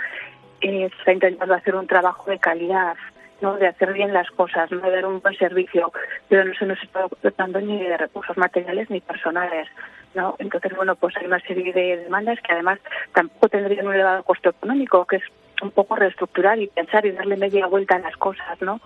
eh, 0.60 0.88
está 0.98 1.12
intentando 1.12 1.54
hacer 1.54 1.74
un 1.74 1.86
trabajo 1.86 2.30
de 2.30 2.38
calidad 2.38 2.96
¿no? 3.40 3.56
de 3.56 3.68
hacer 3.68 3.92
bien 3.92 4.12
las 4.12 4.30
cosas, 4.30 4.70
no 4.70 4.80
de 4.80 4.90
dar 4.90 5.06
un 5.06 5.20
buen 5.20 5.36
servicio, 5.36 5.92
pero 6.28 6.44
no 6.44 6.54
se 6.54 6.66
nos 6.66 6.82
está 6.82 7.06
dotando 7.22 7.60
ni 7.60 7.82
de 7.82 7.96
recursos 7.96 8.36
materiales 8.36 8.88
ni 8.90 9.00
personales. 9.00 9.68
¿no? 10.14 10.34
Entonces, 10.38 10.74
bueno, 10.74 10.96
pues 10.96 11.14
hay 11.18 11.26
una 11.26 11.40
serie 11.40 11.72
de 11.72 11.98
demandas 11.98 12.38
que 12.40 12.52
además 12.52 12.78
tampoco 13.12 13.50
tendrían 13.50 13.86
un 13.86 13.94
elevado 13.94 14.22
costo 14.22 14.50
económico, 14.50 15.04
que 15.04 15.16
es 15.16 15.24
un 15.62 15.70
poco 15.70 15.96
reestructurar 15.96 16.58
y 16.58 16.68
pensar 16.68 17.04
y 17.06 17.12
darle 17.12 17.36
media 17.36 17.66
vuelta 17.66 17.96
a 17.96 18.00
las 18.00 18.16
cosas, 18.16 18.60
¿no? 18.60 18.80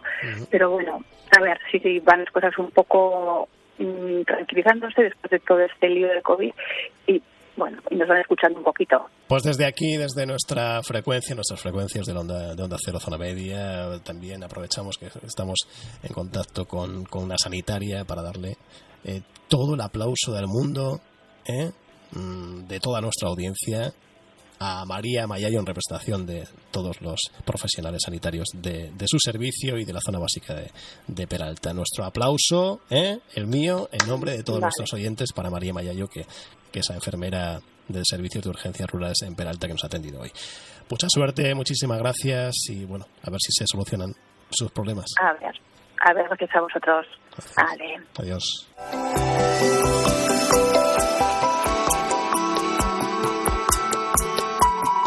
Pero 0.50 0.70
bueno, 0.70 1.04
a 1.36 1.40
ver 1.40 1.58
si 1.70 2.00
van 2.00 2.20
las 2.20 2.30
cosas 2.32 2.56
un 2.58 2.70
poco 2.70 3.48
mm, 3.78 4.22
tranquilizándose 4.22 5.02
después 5.02 5.30
de 5.30 5.40
todo 5.40 5.60
este 5.60 5.88
lío 5.88 6.08
de 6.08 6.22
COVID 6.22 6.52
y 7.06 7.22
bueno, 7.60 7.78
y 7.90 7.96
nos 7.96 8.08
van 8.08 8.18
escuchando 8.18 8.58
un 8.58 8.64
poquito. 8.64 8.96
Pues 9.28 9.42
desde 9.42 9.66
aquí, 9.66 9.96
desde 9.96 10.26
nuestra 10.26 10.82
frecuencia, 10.82 11.34
nuestras 11.34 11.60
frecuencias 11.60 12.06
de 12.06 12.12
onda, 12.12 12.54
de 12.54 12.62
onda 12.62 12.76
cero 12.82 12.98
zona 12.98 13.18
media, 13.18 14.00
también 14.02 14.42
aprovechamos 14.42 14.96
que 14.98 15.06
estamos 15.24 15.60
en 16.02 16.12
contacto 16.12 16.64
con, 16.64 17.04
con 17.04 17.24
una 17.24 17.36
sanitaria 17.38 18.04
para 18.04 18.22
darle 18.22 18.56
eh, 19.04 19.20
todo 19.48 19.74
el 19.74 19.80
aplauso 19.80 20.32
del 20.32 20.46
mundo, 20.46 21.00
eh, 21.46 21.70
mm, 22.12 22.66
de 22.66 22.80
toda 22.80 23.00
nuestra 23.00 23.28
audiencia, 23.28 23.92
a 24.62 24.84
María 24.84 25.26
Mayayo 25.26 25.58
en 25.58 25.66
representación 25.66 26.26
de 26.26 26.46
todos 26.70 27.00
los 27.00 27.18
profesionales 27.46 28.02
sanitarios 28.04 28.48
de, 28.54 28.92
su 29.06 29.18
servicio 29.18 29.78
y 29.78 29.84
de 29.84 29.92
la 29.94 30.00
zona 30.04 30.18
básica 30.18 30.54
de, 31.06 31.26
Peralta. 31.26 31.72
Nuestro 31.72 32.04
aplauso, 32.04 32.80
¿eh? 32.90 33.20
el 33.34 33.46
mío, 33.46 33.88
en 33.90 34.06
nombre 34.06 34.36
de 34.36 34.42
todos 34.42 34.60
nuestros 34.60 34.92
oyentes 34.92 35.32
para 35.32 35.48
María 35.48 35.72
Mayayo, 35.72 36.08
que, 36.08 36.26
que 36.72 36.80
es 36.80 36.88
la 36.88 36.96
enfermera 36.96 37.60
del 37.88 38.04
Servicio 38.04 38.40
de 38.40 38.48
Urgencias 38.50 38.88
Rurales 38.90 39.22
en 39.22 39.34
Peralta 39.34 39.66
que 39.66 39.72
nos 39.74 39.84
ha 39.84 39.88
atendido 39.88 40.20
hoy. 40.20 40.30
Mucha 40.88 41.08
suerte, 41.08 41.54
muchísimas 41.54 41.98
gracias 41.98 42.54
y 42.68 42.84
bueno, 42.84 43.06
a 43.22 43.30
ver 43.30 43.40
si 43.40 43.52
se 43.52 43.66
solucionan 43.66 44.14
sus 44.50 44.70
problemas. 44.72 45.06
A 45.20 45.32
ver, 45.34 45.54
a 46.00 46.12
ver, 46.12 46.26
gracias 46.26 46.50
a 46.54 46.60
vosotros. 46.60 47.06
Vale. 47.56 48.00
Adiós. 48.18 48.66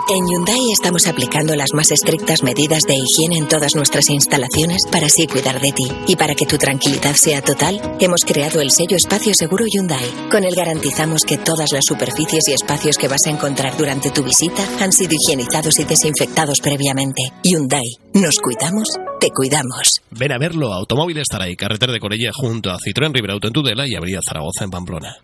En 0.09 0.27
Hyundai 0.27 0.71
estamos 0.73 1.07
aplicando 1.07 1.55
las 1.55 1.73
más 1.73 1.89
estrictas 1.89 2.43
medidas 2.43 2.83
de 2.83 2.95
higiene 2.95 3.37
en 3.37 3.47
todas 3.47 3.73
nuestras 3.73 4.09
instalaciones 4.09 4.81
para 4.91 5.05
así 5.05 5.27
cuidar 5.27 5.61
de 5.61 5.71
ti. 5.71 5.87
Y 6.07 6.17
para 6.17 6.35
que 6.35 6.45
tu 6.45 6.57
tranquilidad 6.57 7.13
sea 7.15 7.41
total, 7.41 7.79
hemos 8.01 8.25
creado 8.25 8.59
el 8.59 8.71
sello 8.71 8.97
Espacio 8.97 9.33
Seguro 9.33 9.65
Hyundai. 9.65 10.05
Con 10.29 10.43
él 10.43 10.55
garantizamos 10.55 11.23
que 11.23 11.37
todas 11.37 11.71
las 11.71 11.85
superficies 11.85 12.49
y 12.49 12.53
espacios 12.53 12.97
que 12.97 13.07
vas 13.07 13.25
a 13.27 13.29
encontrar 13.29 13.77
durante 13.77 14.11
tu 14.11 14.23
visita 14.23 14.67
han 14.81 14.91
sido 14.91 15.13
higienizados 15.13 15.79
y 15.79 15.85
desinfectados 15.85 16.59
previamente. 16.59 17.21
Hyundai, 17.41 17.97
nos 18.13 18.39
cuidamos, 18.39 18.89
te 19.21 19.29
cuidamos. 19.29 20.01
Ven 20.11 20.33
a 20.33 20.37
verlo, 20.37 20.73
Automóvil 20.73 21.17
estará 21.17 21.45
carretera 21.55 21.93
de 21.93 21.99
Corella 21.99 22.31
junto 22.33 22.71
a 22.71 22.77
Citroën 22.77 23.13
Riberauto 23.13 23.47
en 23.47 23.53
Tudela 23.53 23.87
y 23.87 23.95
Avenida 23.95 24.19
Zaragoza 24.21 24.65
en 24.65 24.69
Pamplona. 24.69 25.15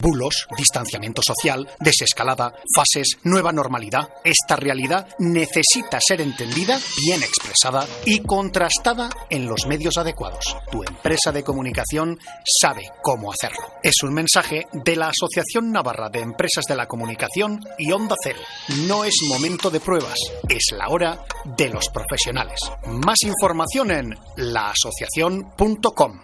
Bulos, 0.00 0.46
distanciamiento 0.56 1.22
social, 1.22 1.68
desescalada, 1.78 2.54
fases, 2.74 3.18
nueva 3.24 3.52
normalidad. 3.52 4.08
Esta 4.24 4.56
realidad 4.56 5.08
necesita 5.18 5.98
ser 6.00 6.20
entendida, 6.20 6.80
bien 7.04 7.22
expresada 7.22 7.86
y 8.04 8.20
contrastada 8.20 9.10
en 9.28 9.46
los 9.46 9.66
medios 9.66 9.98
adecuados. 9.98 10.56
Tu 10.70 10.82
empresa 10.82 11.32
de 11.32 11.44
comunicación 11.44 12.18
sabe 12.60 12.90
cómo 13.02 13.32
hacerlo. 13.32 13.60
Es 13.82 14.02
un 14.02 14.14
mensaje 14.14 14.66
de 14.72 14.96
la 14.96 15.08
Asociación 15.08 15.70
Navarra 15.70 16.08
de 16.08 16.20
Empresas 16.20 16.64
de 16.68 16.76
la 16.76 16.86
Comunicación 16.86 17.60
y 17.78 17.92
Onda 17.92 18.16
Cero. 18.22 18.40
No 18.86 19.04
es 19.04 19.16
momento 19.28 19.70
de 19.70 19.80
pruebas, 19.80 20.18
es 20.48 20.72
la 20.72 20.88
hora 20.88 21.24
de 21.44 21.68
los 21.68 21.88
profesionales. 21.88 22.60
Más 22.86 23.22
información 23.22 23.90
en 23.90 24.18
laasociación.com. 24.36 26.20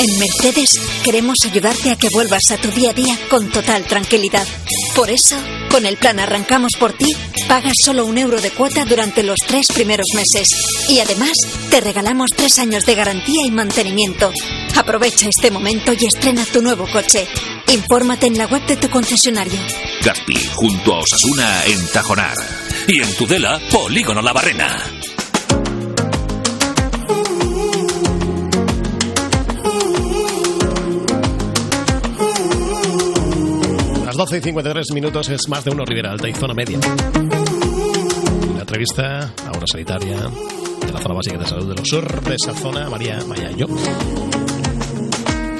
En 0.00 0.18
Mercedes 0.18 0.80
queremos 1.04 1.44
ayudarte 1.44 1.90
a 1.90 1.96
que 1.96 2.08
vuelvas 2.08 2.50
a 2.50 2.56
tu 2.56 2.70
día 2.70 2.88
a 2.88 2.94
día 2.94 3.18
con 3.28 3.50
total 3.50 3.84
tranquilidad. 3.84 4.46
Por 4.96 5.10
eso, 5.10 5.36
con 5.70 5.84
el 5.84 5.98
plan 5.98 6.18
Arrancamos 6.18 6.72
por 6.80 6.94
ti, 6.94 7.14
pagas 7.46 7.76
solo 7.84 8.06
un 8.06 8.16
euro 8.16 8.40
de 8.40 8.50
cuota 8.50 8.86
durante 8.86 9.22
los 9.22 9.40
tres 9.40 9.66
primeros 9.74 10.06
meses. 10.14 10.88
Y 10.88 11.00
además, 11.00 11.32
te 11.68 11.82
regalamos 11.82 12.30
tres 12.34 12.58
años 12.58 12.86
de 12.86 12.94
garantía 12.94 13.44
y 13.44 13.50
mantenimiento. 13.50 14.32
Aprovecha 14.74 15.28
este 15.28 15.50
momento 15.50 15.92
y 15.92 16.06
estrena 16.06 16.46
tu 16.46 16.62
nuevo 16.62 16.86
coche. 16.90 17.28
Infórmate 17.70 18.26
en 18.26 18.38
la 18.38 18.46
web 18.46 18.64
de 18.64 18.78
tu 18.78 18.88
concesionario. 18.88 19.60
Gaspi, 20.02 20.48
junto 20.54 20.94
a 20.94 21.00
Osasuna 21.00 21.66
en 21.66 21.86
Tajonar. 21.88 22.38
Y 22.88 23.02
en 23.02 23.14
Tudela, 23.16 23.60
Polígono 23.70 24.22
La 24.22 24.32
Barrena. 24.32 24.82
12 34.20 34.36
y 34.36 34.40
53 34.42 34.92
minutos 34.92 35.30
es 35.30 35.48
más 35.48 35.64
de 35.64 35.70
uno 35.70 35.82
Ribera 35.82 36.10
Alta 36.10 36.28
y 36.28 36.34
zona 36.34 36.52
media. 36.52 36.78
La 38.54 38.60
entrevista 38.60 39.32
a 39.46 39.56
una 39.56 39.66
sanitaria 39.66 40.18
de 40.18 40.92
la 40.92 41.00
zona 41.00 41.14
básica 41.14 41.38
de 41.38 41.46
salud 41.46 41.70
de 41.70 41.74
los 41.76 41.88
sur 41.88 42.20
de 42.20 42.34
esa 42.34 42.52
zona, 42.52 42.90
María 42.90 43.18
Mayayo. 43.26 43.66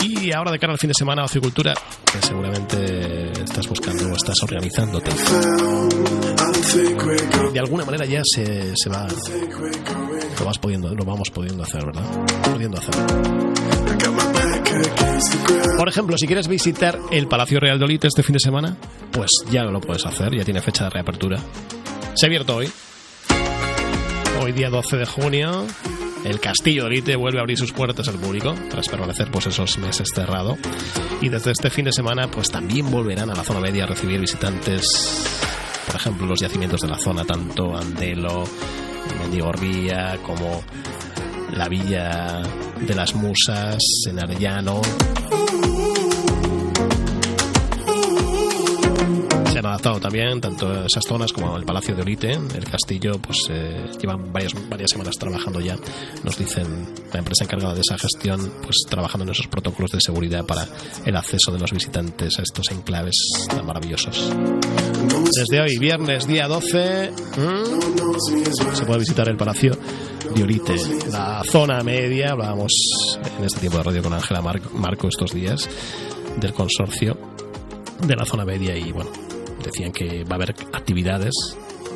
Y 0.03 0.31
ahora 0.35 0.53
de 0.53 0.59
cara 0.59 0.75
al 0.75 0.79
fin 0.79 0.89
de 0.89 0.95
semana, 0.95 1.25
Ocecultura, 1.25 1.73
que 2.13 2.21
seguramente 2.21 3.31
estás 3.31 3.67
buscando 3.67 4.05
o 4.13 4.15
estás 4.15 4.43
organizándote. 4.43 5.11
De 7.55 7.61
alguna 7.61 7.87
manera 7.87 8.05
ya 8.05 8.21
se, 8.23 8.77
se 8.77 8.91
va. 8.91 9.07
Lo, 10.39 10.45
vas 10.45 10.59
pudiendo, 10.59 10.95
lo 10.95 11.05
vamos 11.07 11.31
pudiendo 11.31 11.63
hacer, 11.63 11.83
¿verdad? 11.87 12.05
Pudiendo 12.53 12.77
hacer. 12.77 12.95
Por 15.77 15.89
ejemplo, 15.89 16.17
si 16.19 16.27
quieres 16.27 16.49
visitar 16.49 16.99
el 17.11 17.27
Palacio 17.27 17.59
Real 17.61 17.79
de 17.79 17.85
Olite 17.85 18.07
este 18.07 18.23
fin 18.23 18.35
de 18.35 18.41
semana, 18.41 18.77
pues 19.11 19.31
ya 19.51 19.65
lo 19.65 19.81
puedes 19.81 20.05
hacer, 20.07 20.35
ya 20.35 20.45
tiene 20.45 20.61
fecha 20.61 20.85
de 20.85 20.91
reapertura. 20.91 21.39
Se 22.15 22.27
ha 22.27 22.29
abierto 22.29 22.57
hoy. 22.57 22.71
Hoy 24.43 24.53
día 24.53 24.71
12 24.71 24.97
de 24.97 25.07
junio, 25.07 25.67
el 26.25 26.41
Castillo 26.41 26.83
de 26.83 26.89
Olite 26.89 27.17
vuelve 27.17 27.39
a 27.39 27.41
abrir 27.43 27.59
sus 27.59 27.73
puertas 27.73 28.09
al 28.09 28.19
público 28.19 28.55
tras 28.71 28.89
permanecer 28.89 29.31
pues 29.31 29.47
esos 29.47 29.79
meses 29.79 30.11
cerrado. 30.15 30.57
Y 31.21 31.29
desde 31.29 31.53
este 31.53 31.71
fin 31.71 31.87
de 31.87 31.93
semana 31.93 32.31
pues 32.31 32.51
también 32.51 32.91
volverán 32.91 33.31
a 33.31 33.35
la 33.35 33.45
zona 33.45 33.61
media 33.61 33.85
a 33.85 33.87
recibir 33.87 34.21
visitantes, 34.21 34.87
por 35.87 35.97
ejemplo, 35.97 36.27
los 36.27 36.41
yacimientos 36.41 36.83
de 36.83 36.89
la 36.89 36.99
zona, 36.99 37.25
tanto 37.25 37.77
Andelo, 37.77 38.45
Mendigorría, 39.21 40.19
como 40.23 40.63
la 41.53 41.69
Villa 41.69 42.43
de 42.81 42.95
las 42.95 43.15
Musas, 43.15 43.79
en 44.09 44.19
Arellano. 44.19 44.81
Se 49.51 49.59
han 49.59 49.67
adaptado 49.67 50.01
también 50.01 50.41
tanto 50.41 50.85
esas 50.85 51.05
zonas 51.05 51.33
como 51.33 51.57
el 51.57 51.65
Palacio 51.65 51.95
de 51.95 52.03
Olite, 52.03 52.33
el 52.33 52.65
castillo, 52.65 53.21
pues 53.21 53.49
eh, 53.51 53.91
llevan 54.01 54.33
varias, 54.33 54.53
varias 54.69 54.91
semanas 54.91 55.17
trabajando 55.19 55.61
ya, 55.61 55.77
nos 56.23 56.39
dicen 56.39 56.95
la 57.13 57.19
empresa 57.19 57.45
encargada 57.45 57.75
de 57.75 57.81
esa 57.81 57.99
gestión, 57.99 58.53
pues 58.63 58.77
trabajando 58.89 59.25
en 59.25 59.31
esos 59.31 59.49
protocolos 59.49 59.91
de 59.91 60.01
seguridad 60.01 60.45
para 60.47 60.69
el 61.05 61.17
acceso 61.17 61.51
de 61.53 61.59
los 61.59 61.73
visitantes 61.73 62.39
a 62.39 62.43
estos 62.43 62.71
enclaves 62.71 63.17
tan 63.49 63.67
maravillosos. 63.67 64.33
Desde 65.35 65.61
hoy, 65.61 65.79
viernes 65.79 66.27
día 66.27 66.47
12, 66.47 67.11
¿hmm? 67.11 68.75
se 68.75 68.85
puede 68.85 69.01
visitar 69.01 69.29
el 69.29 69.37
Palacio 69.37 69.77
de 70.35 70.43
Olite, 70.43 70.77
la 71.11 71.43
zona 71.45 71.83
media, 71.83 72.33
hablábamos 72.33 72.73
en 73.39 73.45
este 73.45 73.61
tiempo 73.61 73.79
de 73.79 73.85
radio 73.85 74.03
con 74.03 74.13
Ángela 74.13 74.41
Mar 74.41 74.61
Marco 74.73 75.09
estos 75.09 75.33
días 75.33 75.69
del 76.37 76.53
consorcio 76.53 77.17
de 78.07 78.17
la 78.17 78.25
zona 78.25 78.45
media 78.45 78.77
y 78.77 78.93
bueno, 78.93 79.11
decían 79.63 79.93
que 79.93 80.25
va 80.25 80.33
a 80.33 80.35
haber 80.37 80.55
actividades 80.73 81.35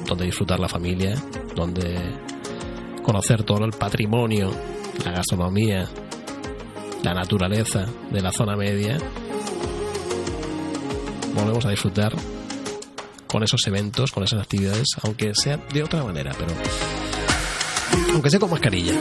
donde 0.06 0.26
disfrutar 0.26 0.58
la 0.58 0.68
familia, 0.68 1.14
donde 1.54 1.96
conocer 3.02 3.44
todo 3.44 3.64
el 3.64 3.72
patrimonio, 3.72 4.50
la 5.04 5.12
gastronomía, 5.12 5.88
la 7.02 7.14
naturaleza 7.14 7.86
de 8.10 8.20
la 8.20 8.32
zona 8.32 8.56
media. 8.56 8.98
Volvemos 11.34 11.64
a 11.66 11.70
disfrutar 11.70 12.14
con 13.26 13.42
esos 13.42 13.66
eventos, 13.66 14.12
con 14.12 14.24
esas 14.24 14.40
actividades, 14.40 14.88
aunque 15.02 15.34
sea 15.34 15.56
de 15.56 15.82
otra 15.82 16.04
manera, 16.04 16.32
pero 16.38 16.52
aunque 18.14 18.30
sea 18.30 18.40
con 18.40 18.50
mascarilla. 18.50 18.94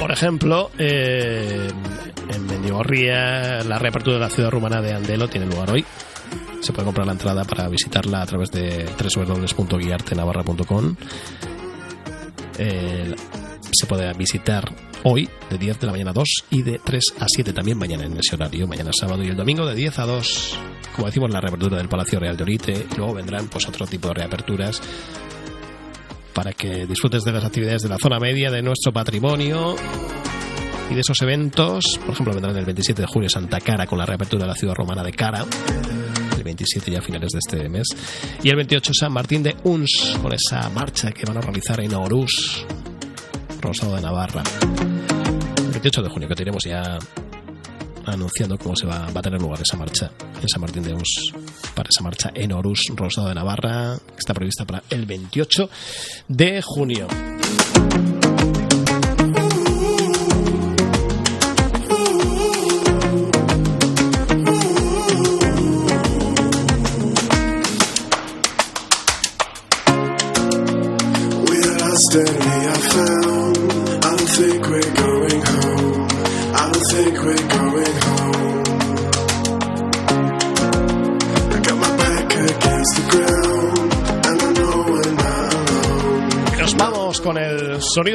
Por 0.00 0.10
ejemplo, 0.10 0.70
eh, 0.78 1.68
en 2.28 2.46
Mendigorría, 2.46 3.62
la 3.64 3.78
reapertura 3.78 4.16
de 4.16 4.20
la 4.20 4.30
ciudad 4.30 4.50
rumana 4.50 4.80
de 4.80 4.92
Andelo 4.92 5.28
tiene 5.28 5.46
lugar 5.46 5.70
hoy. 5.70 5.84
Se 6.60 6.72
puede 6.72 6.86
comprar 6.86 7.06
la 7.06 7.12
entrada 7.12 7.44
para 7.44 7.68
visitarla 7.68 8.22
a 8.22 8.26
través 8.26 8.50
de 8.50 8.86
www.guiartenavarra.com. 8.86 10.96
Eh, 12.58 13.14
se 13.70 13.86
puede 13.86 14.12
visitar 14.14 14.72
hoy 15.04 15.28
de 15.50 15.58
10 15.58 15.80
de 15.80 15.86
la 15.86 15.92
mañana 15.92 16.10
a 16.10 16.14
2 16.14 16.44
y 16.50 16.62
de 16.62 16.78
3 16.78 17.14
a 17.18 17.26
7 17.26 17.52
también 17.52 17.78
mañana 17.78 18.04
en 18.04 18.16
ese 18.16 18.36
horario, 18.36 18.68
mañana 18.68 18.90
sábado 18.92 19.22
y 19.22 19.28
el 19.28 19.36
domingo 19.36 19.66
de 19.66 19.74
10 19.74 19.98
a 19.98 20.06
2, 20.06 20.58
como 20.94 21.06
decimos, 21.06 21.30
la 21.30 21.40
reapertura 21.40 21.78
del 21.78 21.88
Palacio 21.88 22.20
Real 22.20 22.36
de 22.36 22.42
Orite. 22.42 22.86
Luego 22.96 23.14
vendrán 23.14 23.48
pues 23.48 23.66
otro 23.68 23.86
tipo 23.86 24.08
de 24.08 24.14
reaperturas 24.14 24.80
para 26.32 26.52
que 26.52 26.86
disfrutes 26.86 27.22
de 27.22 27.32
las 27.32 27.44
actividades 27.44 27.82
de 27.82 27.88
la 27.88 27.98
zona 27.98 28.18
media, 28.18 28.50
de 28.50 28.62
nuestro 28.62 28.92
patrimonio 28.92 29.76
y 30.90 30.94
de 30.94 31.00
esos 31.00 31.20
eventos. 31.22 31.98
Por 32.04 32.14
ejemplo, 32.14 32.34
vendrán 32.34 32.56
el 32.56 32.64
27 32.64 33.02
de 33.02 33.06
julio 33.06 33.28
Santa 33.28 33.60
Cara 33.60 33.86
con 33.86 33.98
la 33.98 34.06
reapertura 34.06 34.44
de 34.44 34.48
la 34.48 34.54
ciudad 34.54 34.74
romana 34.74 35.02
de 35.02 35.12
Cara. 35.12 35.44
El 36.36 36.44
27 36.44 36.90
ya 36.90 36.98
a 36.98 37.02
finales 37.02 37.32
de 37.32 37.38
este 37.38 37.68
mes. 37.68 37.86
Y 38.42 38.48
el 38.48 38.56
28 38.56 38.92
San 38.94 39.12
Martín 39.12 39.42
de 39.42 39.56
Uns 39.64 40.18
con 40.20 40.32
esa 40.32 40.68
marcha 40.70 41.12
que 41.12 41.24
van 41.24 41.38
a 41.38 41.40
realizar 41.40 41.80
en 41.80 41.94
Orús, 41.94 42.66
Rosado 43.60 43.96
de 43.96 44.02
Navarra. 44.02 44.42
El 45.58 45.70
28 45.70 46.02
de 46.02 46.08
junio 46.08 46.28
que 46.28 46.34
tenemos 46.34 46.64
ya 46.64 46.98
anunciando 48.06 48.58
cómo 48.58 48.76
se 48.76 48.86
va, 48.86 49.06
a 49.06 49.22
tener 49.22 49.40
lugar 49.40 49.60
esa 49.60 49.76
marcha 49.76 50.10
en 50.40 50.48
San 50.48 50.60
Martín 50.60 50.82
de 50.82 50.94
Uns 50.94 51.32
para 51.74 51.88
esa 51.88 52.02
marcha 52.02 52.30
en 52.34 52.52
Orús, 52.52 52.84
Rosado 52.94 53.28
de 53.28 53.34
Navarra, 53.34 53.98
que 54.06 54.18
está 54.18 54.34
prevista 54.34 54.64
para 54.64 54.82
el 54.90 55.06
28 55.06 55.68
de 56.28 56.62
junio. 56.62 57.08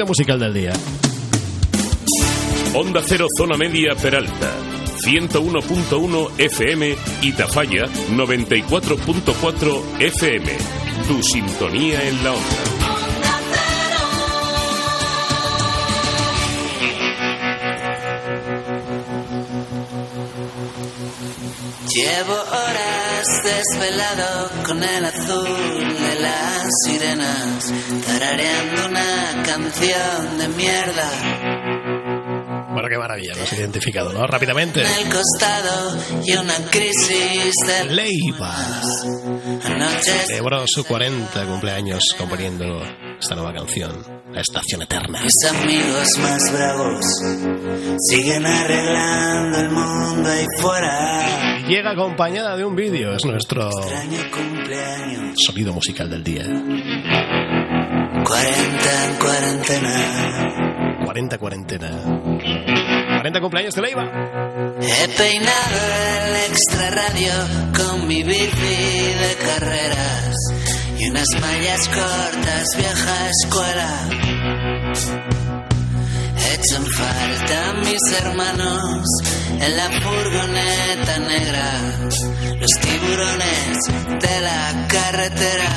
Musical 0.05 0.39
del 0.39 0.53
día. 0.53 0.73
Onda 2.73 3.01
Cero 3.05 3.27
Zona 3.37 3.57
Media 3.57 3.93
Peralta. 3.95 4.53
101.1 5.05 6.31
FM 6.37 6.95
y 7.21 7.33
Tafalla 7.33 7.87
94.4 7.87 9.81
FM. 9.99 10.57
Tu 11.07 11.23
sintonía 11.23 12.07
en 12.07 12.23
la 12.23 12.33
onda. 12.33 12.57
Llevo 21.95 22.33
horas 22.33 23.43
desvelado 23.43 24.49
con 24.65 24.83
el 24.83 25.05
azul 25.05 25.76
las 26.67 26.73
sirenas, 26.83 27.73
tarareando 28.05 28.87
una 28.87 29.43
canción 29.45 30.37
de 30.37 30.47
mierda. 30.49 31.09
Bueno, 32.73 32.89
qué 32.89 32.97
maravilla, 32.97 33.35
lo 33.35 33.43
has 33.43 33.53
identificado, 33.53 34.11
¿no? 34.11 34.27
Rápidamente. 34.27 34.81
En 34.81 35.07
el 35.07 35.13
costado 35.13 35.97
y 36.25 36.35
una 36.35 36.55
crisis 36.69 37.55
de 37.65 37.85
Leiva. 37.85 38.53
Anoches 39.63 40.27
Celebró 40.27 40.65
su 40.67 40.83
40 40.83 41.45
cumpleaños 41.45 42.03
componiendo 42.17 42.81
esta 43.17 43.35
nueva 43.35 43.53
canción, 43.53 44.16
Estación 44.39 44.83
Eterna. 44.83 45.19
mis 45.23 45.33
amigos 45.49 46.09
más 46.19 46.53
bravos 46.53 47.03
siguen 48.09 48.45
arreglando 48.45 49.57
el 49.59 49.71
mundo 49.71 50.29
ahí 50.29 50.45
fuera. 50.59 51.57
Llega 51.67 51.91
acompañada 51.91 52.55
de 52.55 52.63
un 52.63 52.75
vídeo, 52.75 53.15
es 53.15 53.25
nuestro 53.25 53.69
cumpleaños, 53.69 55.35
sonido 55.43 55.73
musical 55.73 56.07
del 56.09 56.23
día. 56.23 56.43
40 56.43 56.65
en 59.05 59.15
cuarentena. 59.19 61.03
40 61.05 61.37
cuarentena. 61.37 61.89
40 63.17 63.41
cumpleaños 63.41 63.73
de 63.73 63.81
Leiva. 63.81 64.03
He 64.81 65.07
peinado 65.17 65.77
el 66.21 66.35
extra 66.51 66.89
radio 66.91 67.33
con 67.75 68.07
mi 68.07 68.21
bici 68.23 68.53
de 68.53 69.35
carreras 69.45 70.35
unas 71.09 71.27
mallas 71.41 71.87
cortas, 71.89 72.77
vieja 72.77 73.29
escuela. 73.29 74.09
Echan 76.53 76.85
falta 76.85 77.73
mis 77.85 78.01
hermanos 78.19 79.05
en 79.59 79.77
la 79.77 79.89
furgoneta 80.01 81.17
negra, 81.19 81.71
los 82.59 82.71
tiburones 82.81 83.77
de 84.21 84.41
la 84.41 84.87
carretera. 84.87 85.71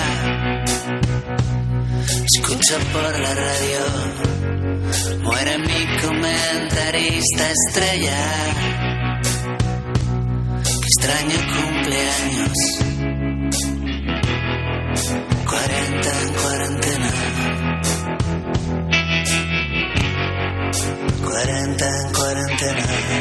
Escucho 2.25 2.79
por 2.93 3.21
la 3.21 3.35
radio, 3.35 3.83
muere 5.23 5.59
mi 5.59 5.87
comentarista 6.01 7.51
estrella. 7.51 8.23
Qué 10.63 10.87
extraño 10.87 11.37
cumpleaños. 11.55 12.90
40 15.61 16.23
en 16.23 16.33
cuarentena. 16.33 17.11
40 21.23 22.01
en 22.01 22.13
cuarentena. 22.13 23.20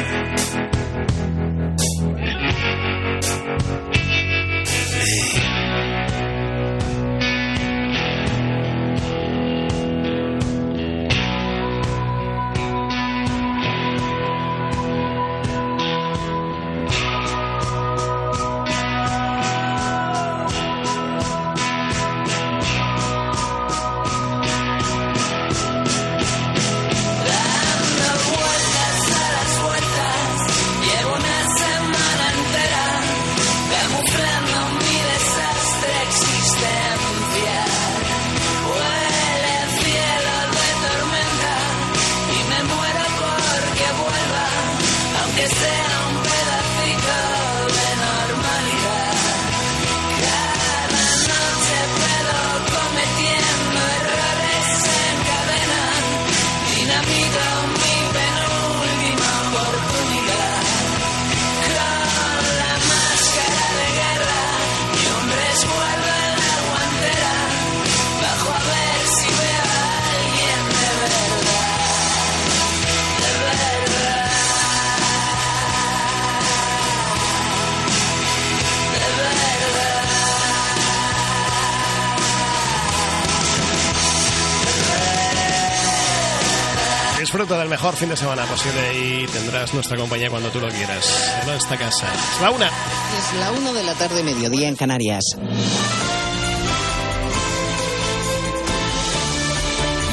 Disfruta 87.40 87.60
del 87.60 87.70
mejor 87.70 87.96
fin 87.96 88.10
de 88.10 88.18
semana 88.18 88.44
posible 88.44 88.98
y 88.98 89.26
tendrás 89.26 89.72
nuestra 89.72 89.96
compañía 89.96 90.28
cuando 90.28 90.50
tú 90.50 90.60
lo 90.60 90.68
quieras. 90.68 91.32
En 91.42 91.54
esta 91.54 91.74
casa. 91.78 92.06
Es 92.12 92.42
la 92.42 92.50
una. 92.50 92.66
Es 92.66 93.40
la 93.40 93.52
1 93.52 93.72
de 93.72 93.82
la 93.82 93.94
tarde, 93.94 94.22
mediodía 94.22 94.68
en 94.68 94.76
Canarias. 94.76 95.24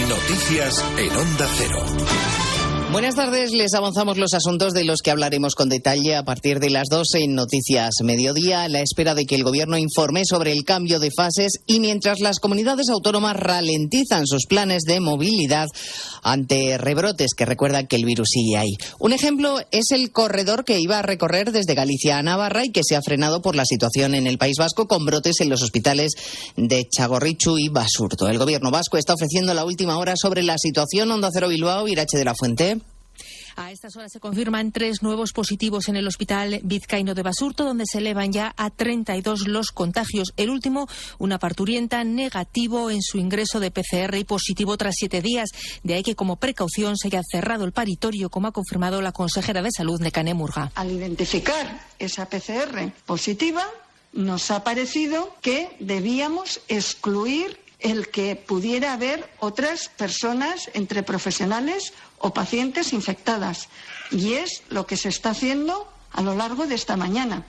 Noticias 0.07 0.85
en 0.97 1.17
Onda 1.17 1.49
Cero. 1.57 2.46
Buenas 2.89 3.15
tardes, 3.15 3.52
les 3.52 3.73
avanzamos 3.73 4.17
los 4.17 4.34
asuntos 4.34 4.73
de 4.73 4.86
los 4.86 5.02
que 5.02 5.12
hablaremos 5.12 5.56
con 5.56 5.67
detalle 5.67 6.15
a 6.15 6.23
partir 6.23 6.60
de 6.62 6.69
las 6.69 6.88
12 6.89 7.19
en 7.19 7.36
Noticias 7.36 7.95
Mediodía, 8.02 8.63
a 8.63 8.69
la 8.69 8.80
espera 8.80 9.13
de 9.13 9.26
que 9.26 9.36
el 9.36 9.43
Gobierno 9.43 9.78
informe 9.78 10.23
sobre 10.26 10.54
el 10.54 10.63
cambio 10.63 11.00
de 11.00 11.12
fases 11.12 11.60
y 11.67 11.82
mientras 11.82 12.21
las 12.21 12.39
comunidades 12.39 12.88
autónomas 12.89 13.36
ralentizan 13.36 14.26
sus 14.26 14.45
planes 14.45 14.84
de 14.84 15.02
movilidad 15.02 15.67
ante 16.23 16.78
rebrotes 16.78 17.34
que 17.36 17.45
recuerdan 17.45 17.88
que 17.88 17.97
el 17.97 18.06
virus 18.06 18.30
sigue 18.32 18.56
ahí. 18.56 18.71
Un 19.00 19.12
ejemplo 19.12 19.60
es 19.71 19.91
el 19.91 20.12
corredor 20.13 20.63
que 20.63 20.80
iba 20.80 21.00
a 21.00 21.04
recorrer 21.04 21.52
desde 21.52 21.76
Galicia 21.76 22.17
a 22.17 22.23
Navarra 22.23 22.65
y 22.65 22.71
que 22.71 22.84
se 22.86 22.95
ha 22.95 23.02
frenado 23.02 23.41
por 23.41 23.58
la 23.58 23.65
situación 23.65 24.15
en 24.15 24.28
el 24.28 24.38
País 24.38 24.58
Vasco 24.58 24.88
con 24.88 25.06
brotes 25.06 25.41
en 25.41 25.50
los 25.50 25.62
hospitales 25.62 26.13
de 26.56 26.88
Chagorrichu 26.88 27.58
y 27.58 27.67
Basurto. 27.67 28.30
El 28.30 28.39
Gobierno 28.39 28.71
vasco 28.71 28.97
está 28.97 29.13
ofreciendo 29.13 29.54
la 29.54 29.65
última 29.65 29.97
hora 29.97 30.13
sobre 30.15 30.41
la 30.41 30.58
situación. 30.58 31.12
Onda 31.12 31.30
Cero 31.34 31.50
Bilbao, 31.50 31.88
Irache 31.89 32.17
de 32.17 32.26
la 32.26 32.34
Fuente. 32.34 32.78
A 33.58 33.72
estas 33.72 33.96
horas 33.96 34.12
se 34.12 34.20
confirman 34.20 34.72
tres 34.72 35.02
nuevos 35.02 35.34
positivos 35.34 35.89
en 35.89 35.96
el 35.96 36.08
hospital 36.08 36.60
vizcaíno 36.63 37.15
de 37.15 37.24
Basurto, 37.24 37.63
donde 37.63 37.86
se 37.91 37.98
elevan 37.98 38.32
ya 38.32 38.54
a 38.56 38.70
32 38.70 39.48
los 39.48 39.72
contagios. 39.72 40.32
El 40.38 40.52
último, 40.52 40.88
una 41.17 41.39
parturienta 41.39 42.04
negativo 42.04 42.91
en 42.91 43.02
su 43.02 43.17
ingreso 43.17 43.60
de 43.60 43.72
PCR 43.72 44.15
y 44.15 44.26
positivo 44.26 44.78
tras 44.78 44.93
siete 44.96 45.24
días. 45.24 45.50
De 45.82 45.96
ahí 45.96 46.04
que, 46.04 46.15
como 46.15 46.36
precaución, 46.36 46.98
se 46.98 47.08
haya 47.08 47.24
cerrado 47.32 47.65
el 47.65 47.72
paritorio, 47.72 48.30
como 48.30 48.48
ha 48.48 48.52
confirmado 48.52 49.02
la 49.02 49.12
consejera 49.12 49.63
de 49.63 49.72
Salud, 49.72 50.00
Necane 50.02 50.36
Murga. 50.36 50.72
Al 50.76 50.91
identificar 50.91 51.82
esa 51.98 52.30
PCR 52.30 52.91
positiva, 53.08 53.65
nos 54.13 54.52
ha 54.52 54.63
parecido 54.63 55.36
que 55.41 55.76
debíamos 55.80 56.62
excluir 56.67 57.58
el 57.80 58.10
que 58.10 58.36
pudiera 58.36 58.93
haber 58.93 59.30
otras 59.39 59.89
personas 59.89 60.70
entre 60.74 61.04
profesionales 61.04 61.93
o 62.17 62.34
pacientes 62.34 62.93
infectadas. 62.93 63.69
Y 64.12 64.34
es 64.34 64.63
lo 64.69 64.86
que 64.88 64.97
se 64.97 65.10
está 65.10 65.32
haciendo 65.32 65.88
a 66.12 66.21
lo 66.21 66.36
largo 66.36 66.67
de 66.67 66.75
esta 66.75 66.97
mañana. 66.97 67.45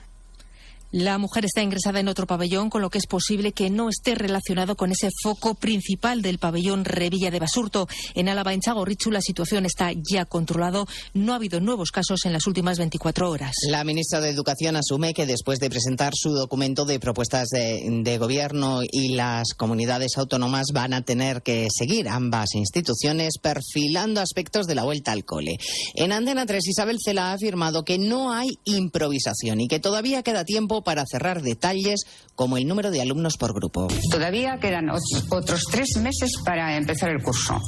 La 0.91 1.19
mujer 1.19 1.45
está 1.45 1.61
ingresada 1.61 1.99
en 1.99 2.07
otro 2.07 2.25
pabellón, 2.25 2.71
con 2.71 2.81
lo 2.81 2.89
que 2.89 2.97
es 2.97 3.05
posible 3.05 3.51
que 3.51 3.69
no 3.69 3.89
esté 3.89 4.15
relacionado 4.15 4.75
con 4.75 4.91
ese 4.91 5.09
foco 5.21 5.53
principal 5.53 6.23
del 6.23 6.39
pabellón 6.39 6.83
Revilla 6.83 7.29
de 7.29 7.39
Basurto. 7.39 7.87
En 8.15 8.27
Álava, 8.27 8.53
en 8.55 8.59
Chagorrichu, 8.59 9.11
la 9.11 9.21
situación 9.21 9.67
está 9.67 9.91
ya 9.93 10.25
controlado. 10.25 10.87
No 11.13 11.33
ha 11.33 11.35
habido 11.35 11.59
nuevos 11.59 11.91
casos 11.91 12.25
en 12.25 12.33
las 12.33 12.47
últimas 12.47 12.79
24 12.79 13.29
horas. 13.29 13.51
La 13.69 13.83
ministra 13.83 14.19
de 14.19 14.29
Educación 14.29 14.77
asume 14.77 15.13
que 15.13 15.27
después 15.27 15.59
de 15.59 15.69
presentar 15.69 16.13
su 16.15 16.31
documento 16.31 16.85
de 16.85 16.99
propuestas 16.99 17.49
de, 17.49 18.17
gobierno 18.19 18.81
y 18.83 19.09
las 19.09 19.53
comunidades 19.53 20.17
autónomas 20.17 20.67
van 20.73 20.93
a 20.93 21.03
tener 21.03 21.43
que 21.43 21.67
seguir 21.69 22.09
ambas 22.09 22.55
instituciones 22.55 23.37
perfilando 23.37 24.21
aspectos 24.21 24.65
de 24.65 24.75
la 24.75 24.83
vuelta 24.83 25.11
al 25.11 25.23
cole. 25.23 25.57
En 25.93 26.11
Antena 26.11 26.47
3, 26.47 26.67
Isabel 26.67 26.97
Cela 26.99 27.29
ha 27.29 27.33
afirmado 27.33 27.83
que 27.83 27.99
no 27.99 28.33
hay 28.33 28.49
improvisación 28.65 29.61
y 29.61 29.67
que 29.67 29.79
todavía 29.79 30.23
queda 30.23 30.43
tiempo 30.43 30.78
para 30.81 31.05
cerrar 31.05 31.41
detalles 31.41 32.05
como 32.35 32.57
el 32.57 32.67
número 32.67 32.91
de 32.91 33.01
alumnos 33.01 33.37
por 33.37 33.53
grupo. 33.53 33.87
Todavía 34.11 34.57
quedan 34.59 34.87
ot- 34.87 35.25
otros 35.29 35.63
tres 35.71 35.97
meses 35.97 36.31
para 36.45 36.75
empezar 36.77 37.09
el 37.09 37.21
curso. 37.21 37.59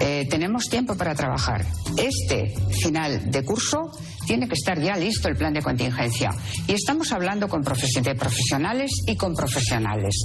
Eh, 0.00 0.26
tenemos 0.28 0.64
tiempo 0.68 0.96
para 0.96 1.14
trabajar. 1.14 1.64
Este 1.96 2.52
final 2.82 3.30
de 3.30 3.44
curso 3.44 3.90
tiene 4.26 4.48
que 4.48 4.54
estar 4.54 4.80
ya 4.80 4.96
listo 4.96 5.28
el 5.28 5.36
plan 5.36 5.54
de 5.54 5.62
contingencia. 5.62 6.30
Y 6.66 6.72
estamos 6.72 7.12
hablando 7.12 7.48
con 7.48 7.62
de 7.62 8.14
profesionales 8.16 8.90
y 9.06 9.16
con 9.16 9.34
profesionales. 9.34 10.16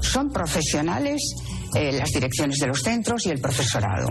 Son 0.00 0.30
profesionales 0.30 1.20
eh, 1.74 1.92
las 1.92 2.10
direcciones 2.10 2.58
de 2.58 2.68
los 2.68 2.80
centros 2.82 3.26
y 3.26 3.30
el 3.30 3.40
profesorado. 3.40 4.08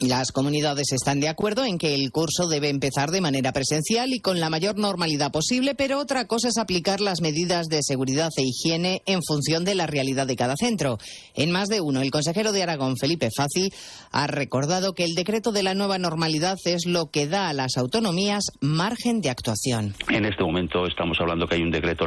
Las 0.00 0.32
comunidades 0.32 0.92
están 0.92 1.20
de 1.20 1.28
acuerdo 1.28 1.62
en 1.66 1.76
que 1.76 1.94
el 1.94 2.10
curso 2.10 2.48
debe 2.48 2.70
empezar 2.70 3.10
de 3.10 3.20
manera 3.20 3.52
presencial 3.52 4.14
y 4.14 4.20
con 4.20 4.40
la 4.40 4.48
mayor 4.48 4.78
normalidad 4.78 5.30
posible, 5.30 5.74
pero 5.74 5.98
otra 5.98 6.26
cosa 6.26 6.48
es 6.48 6.56
aplicar 6.56 7.02
las 7.02 7.20
medidas 7.20 7.66
de 7.66 7.82
seguridad 7.82 8.30
e 8.38 8.44
higiene 8.44 9.02
en 9.04 9.20
función 9.22 9.62
de 9.62 9.74
la 9.74 9.86
realidad 9.86 10.26
de 10.26 10.36
cada 10.36 10.56
centro. 10.56 10.96
En 11.34 11.50
más 11.50 11.68
de 11.68 11.82
uno, 11.82 12.00
el 12.00 12.10
consejero 12.10 12.52
de 12.52 12.62
Aragón, 12.62 12.96
Felipe 12.96 13.28
Faci, 13.36 13.74
ha 14.10 14.26
recordado 14.26 14.94
que 14.94 15.04
el 15.04 15.14
decreto 15.14 15.52
de 15.52 15.62
la 15.62 15.74
nueva 15.74 15.98
normalidad 15.98 16.56
es 16.64 16.86
lo 16.86 17.10
que 17.10 17.26
da 17.26 17.50
a 17.50 17.52
las 17.52 17.76
autonomías 17.76 18.44
margen 18.62 19.20
de 19.20 19.28
actuación. 19.28 19.94
En 20.08 20.24
este 20.24 20.42
momento 20.42 20.86
estamos 20.86 21.18
hablando 21.20 21.46
que 21.46 21.56
hay 21.56 21.62
un 21.62 21.70
decreto 21.70 22.06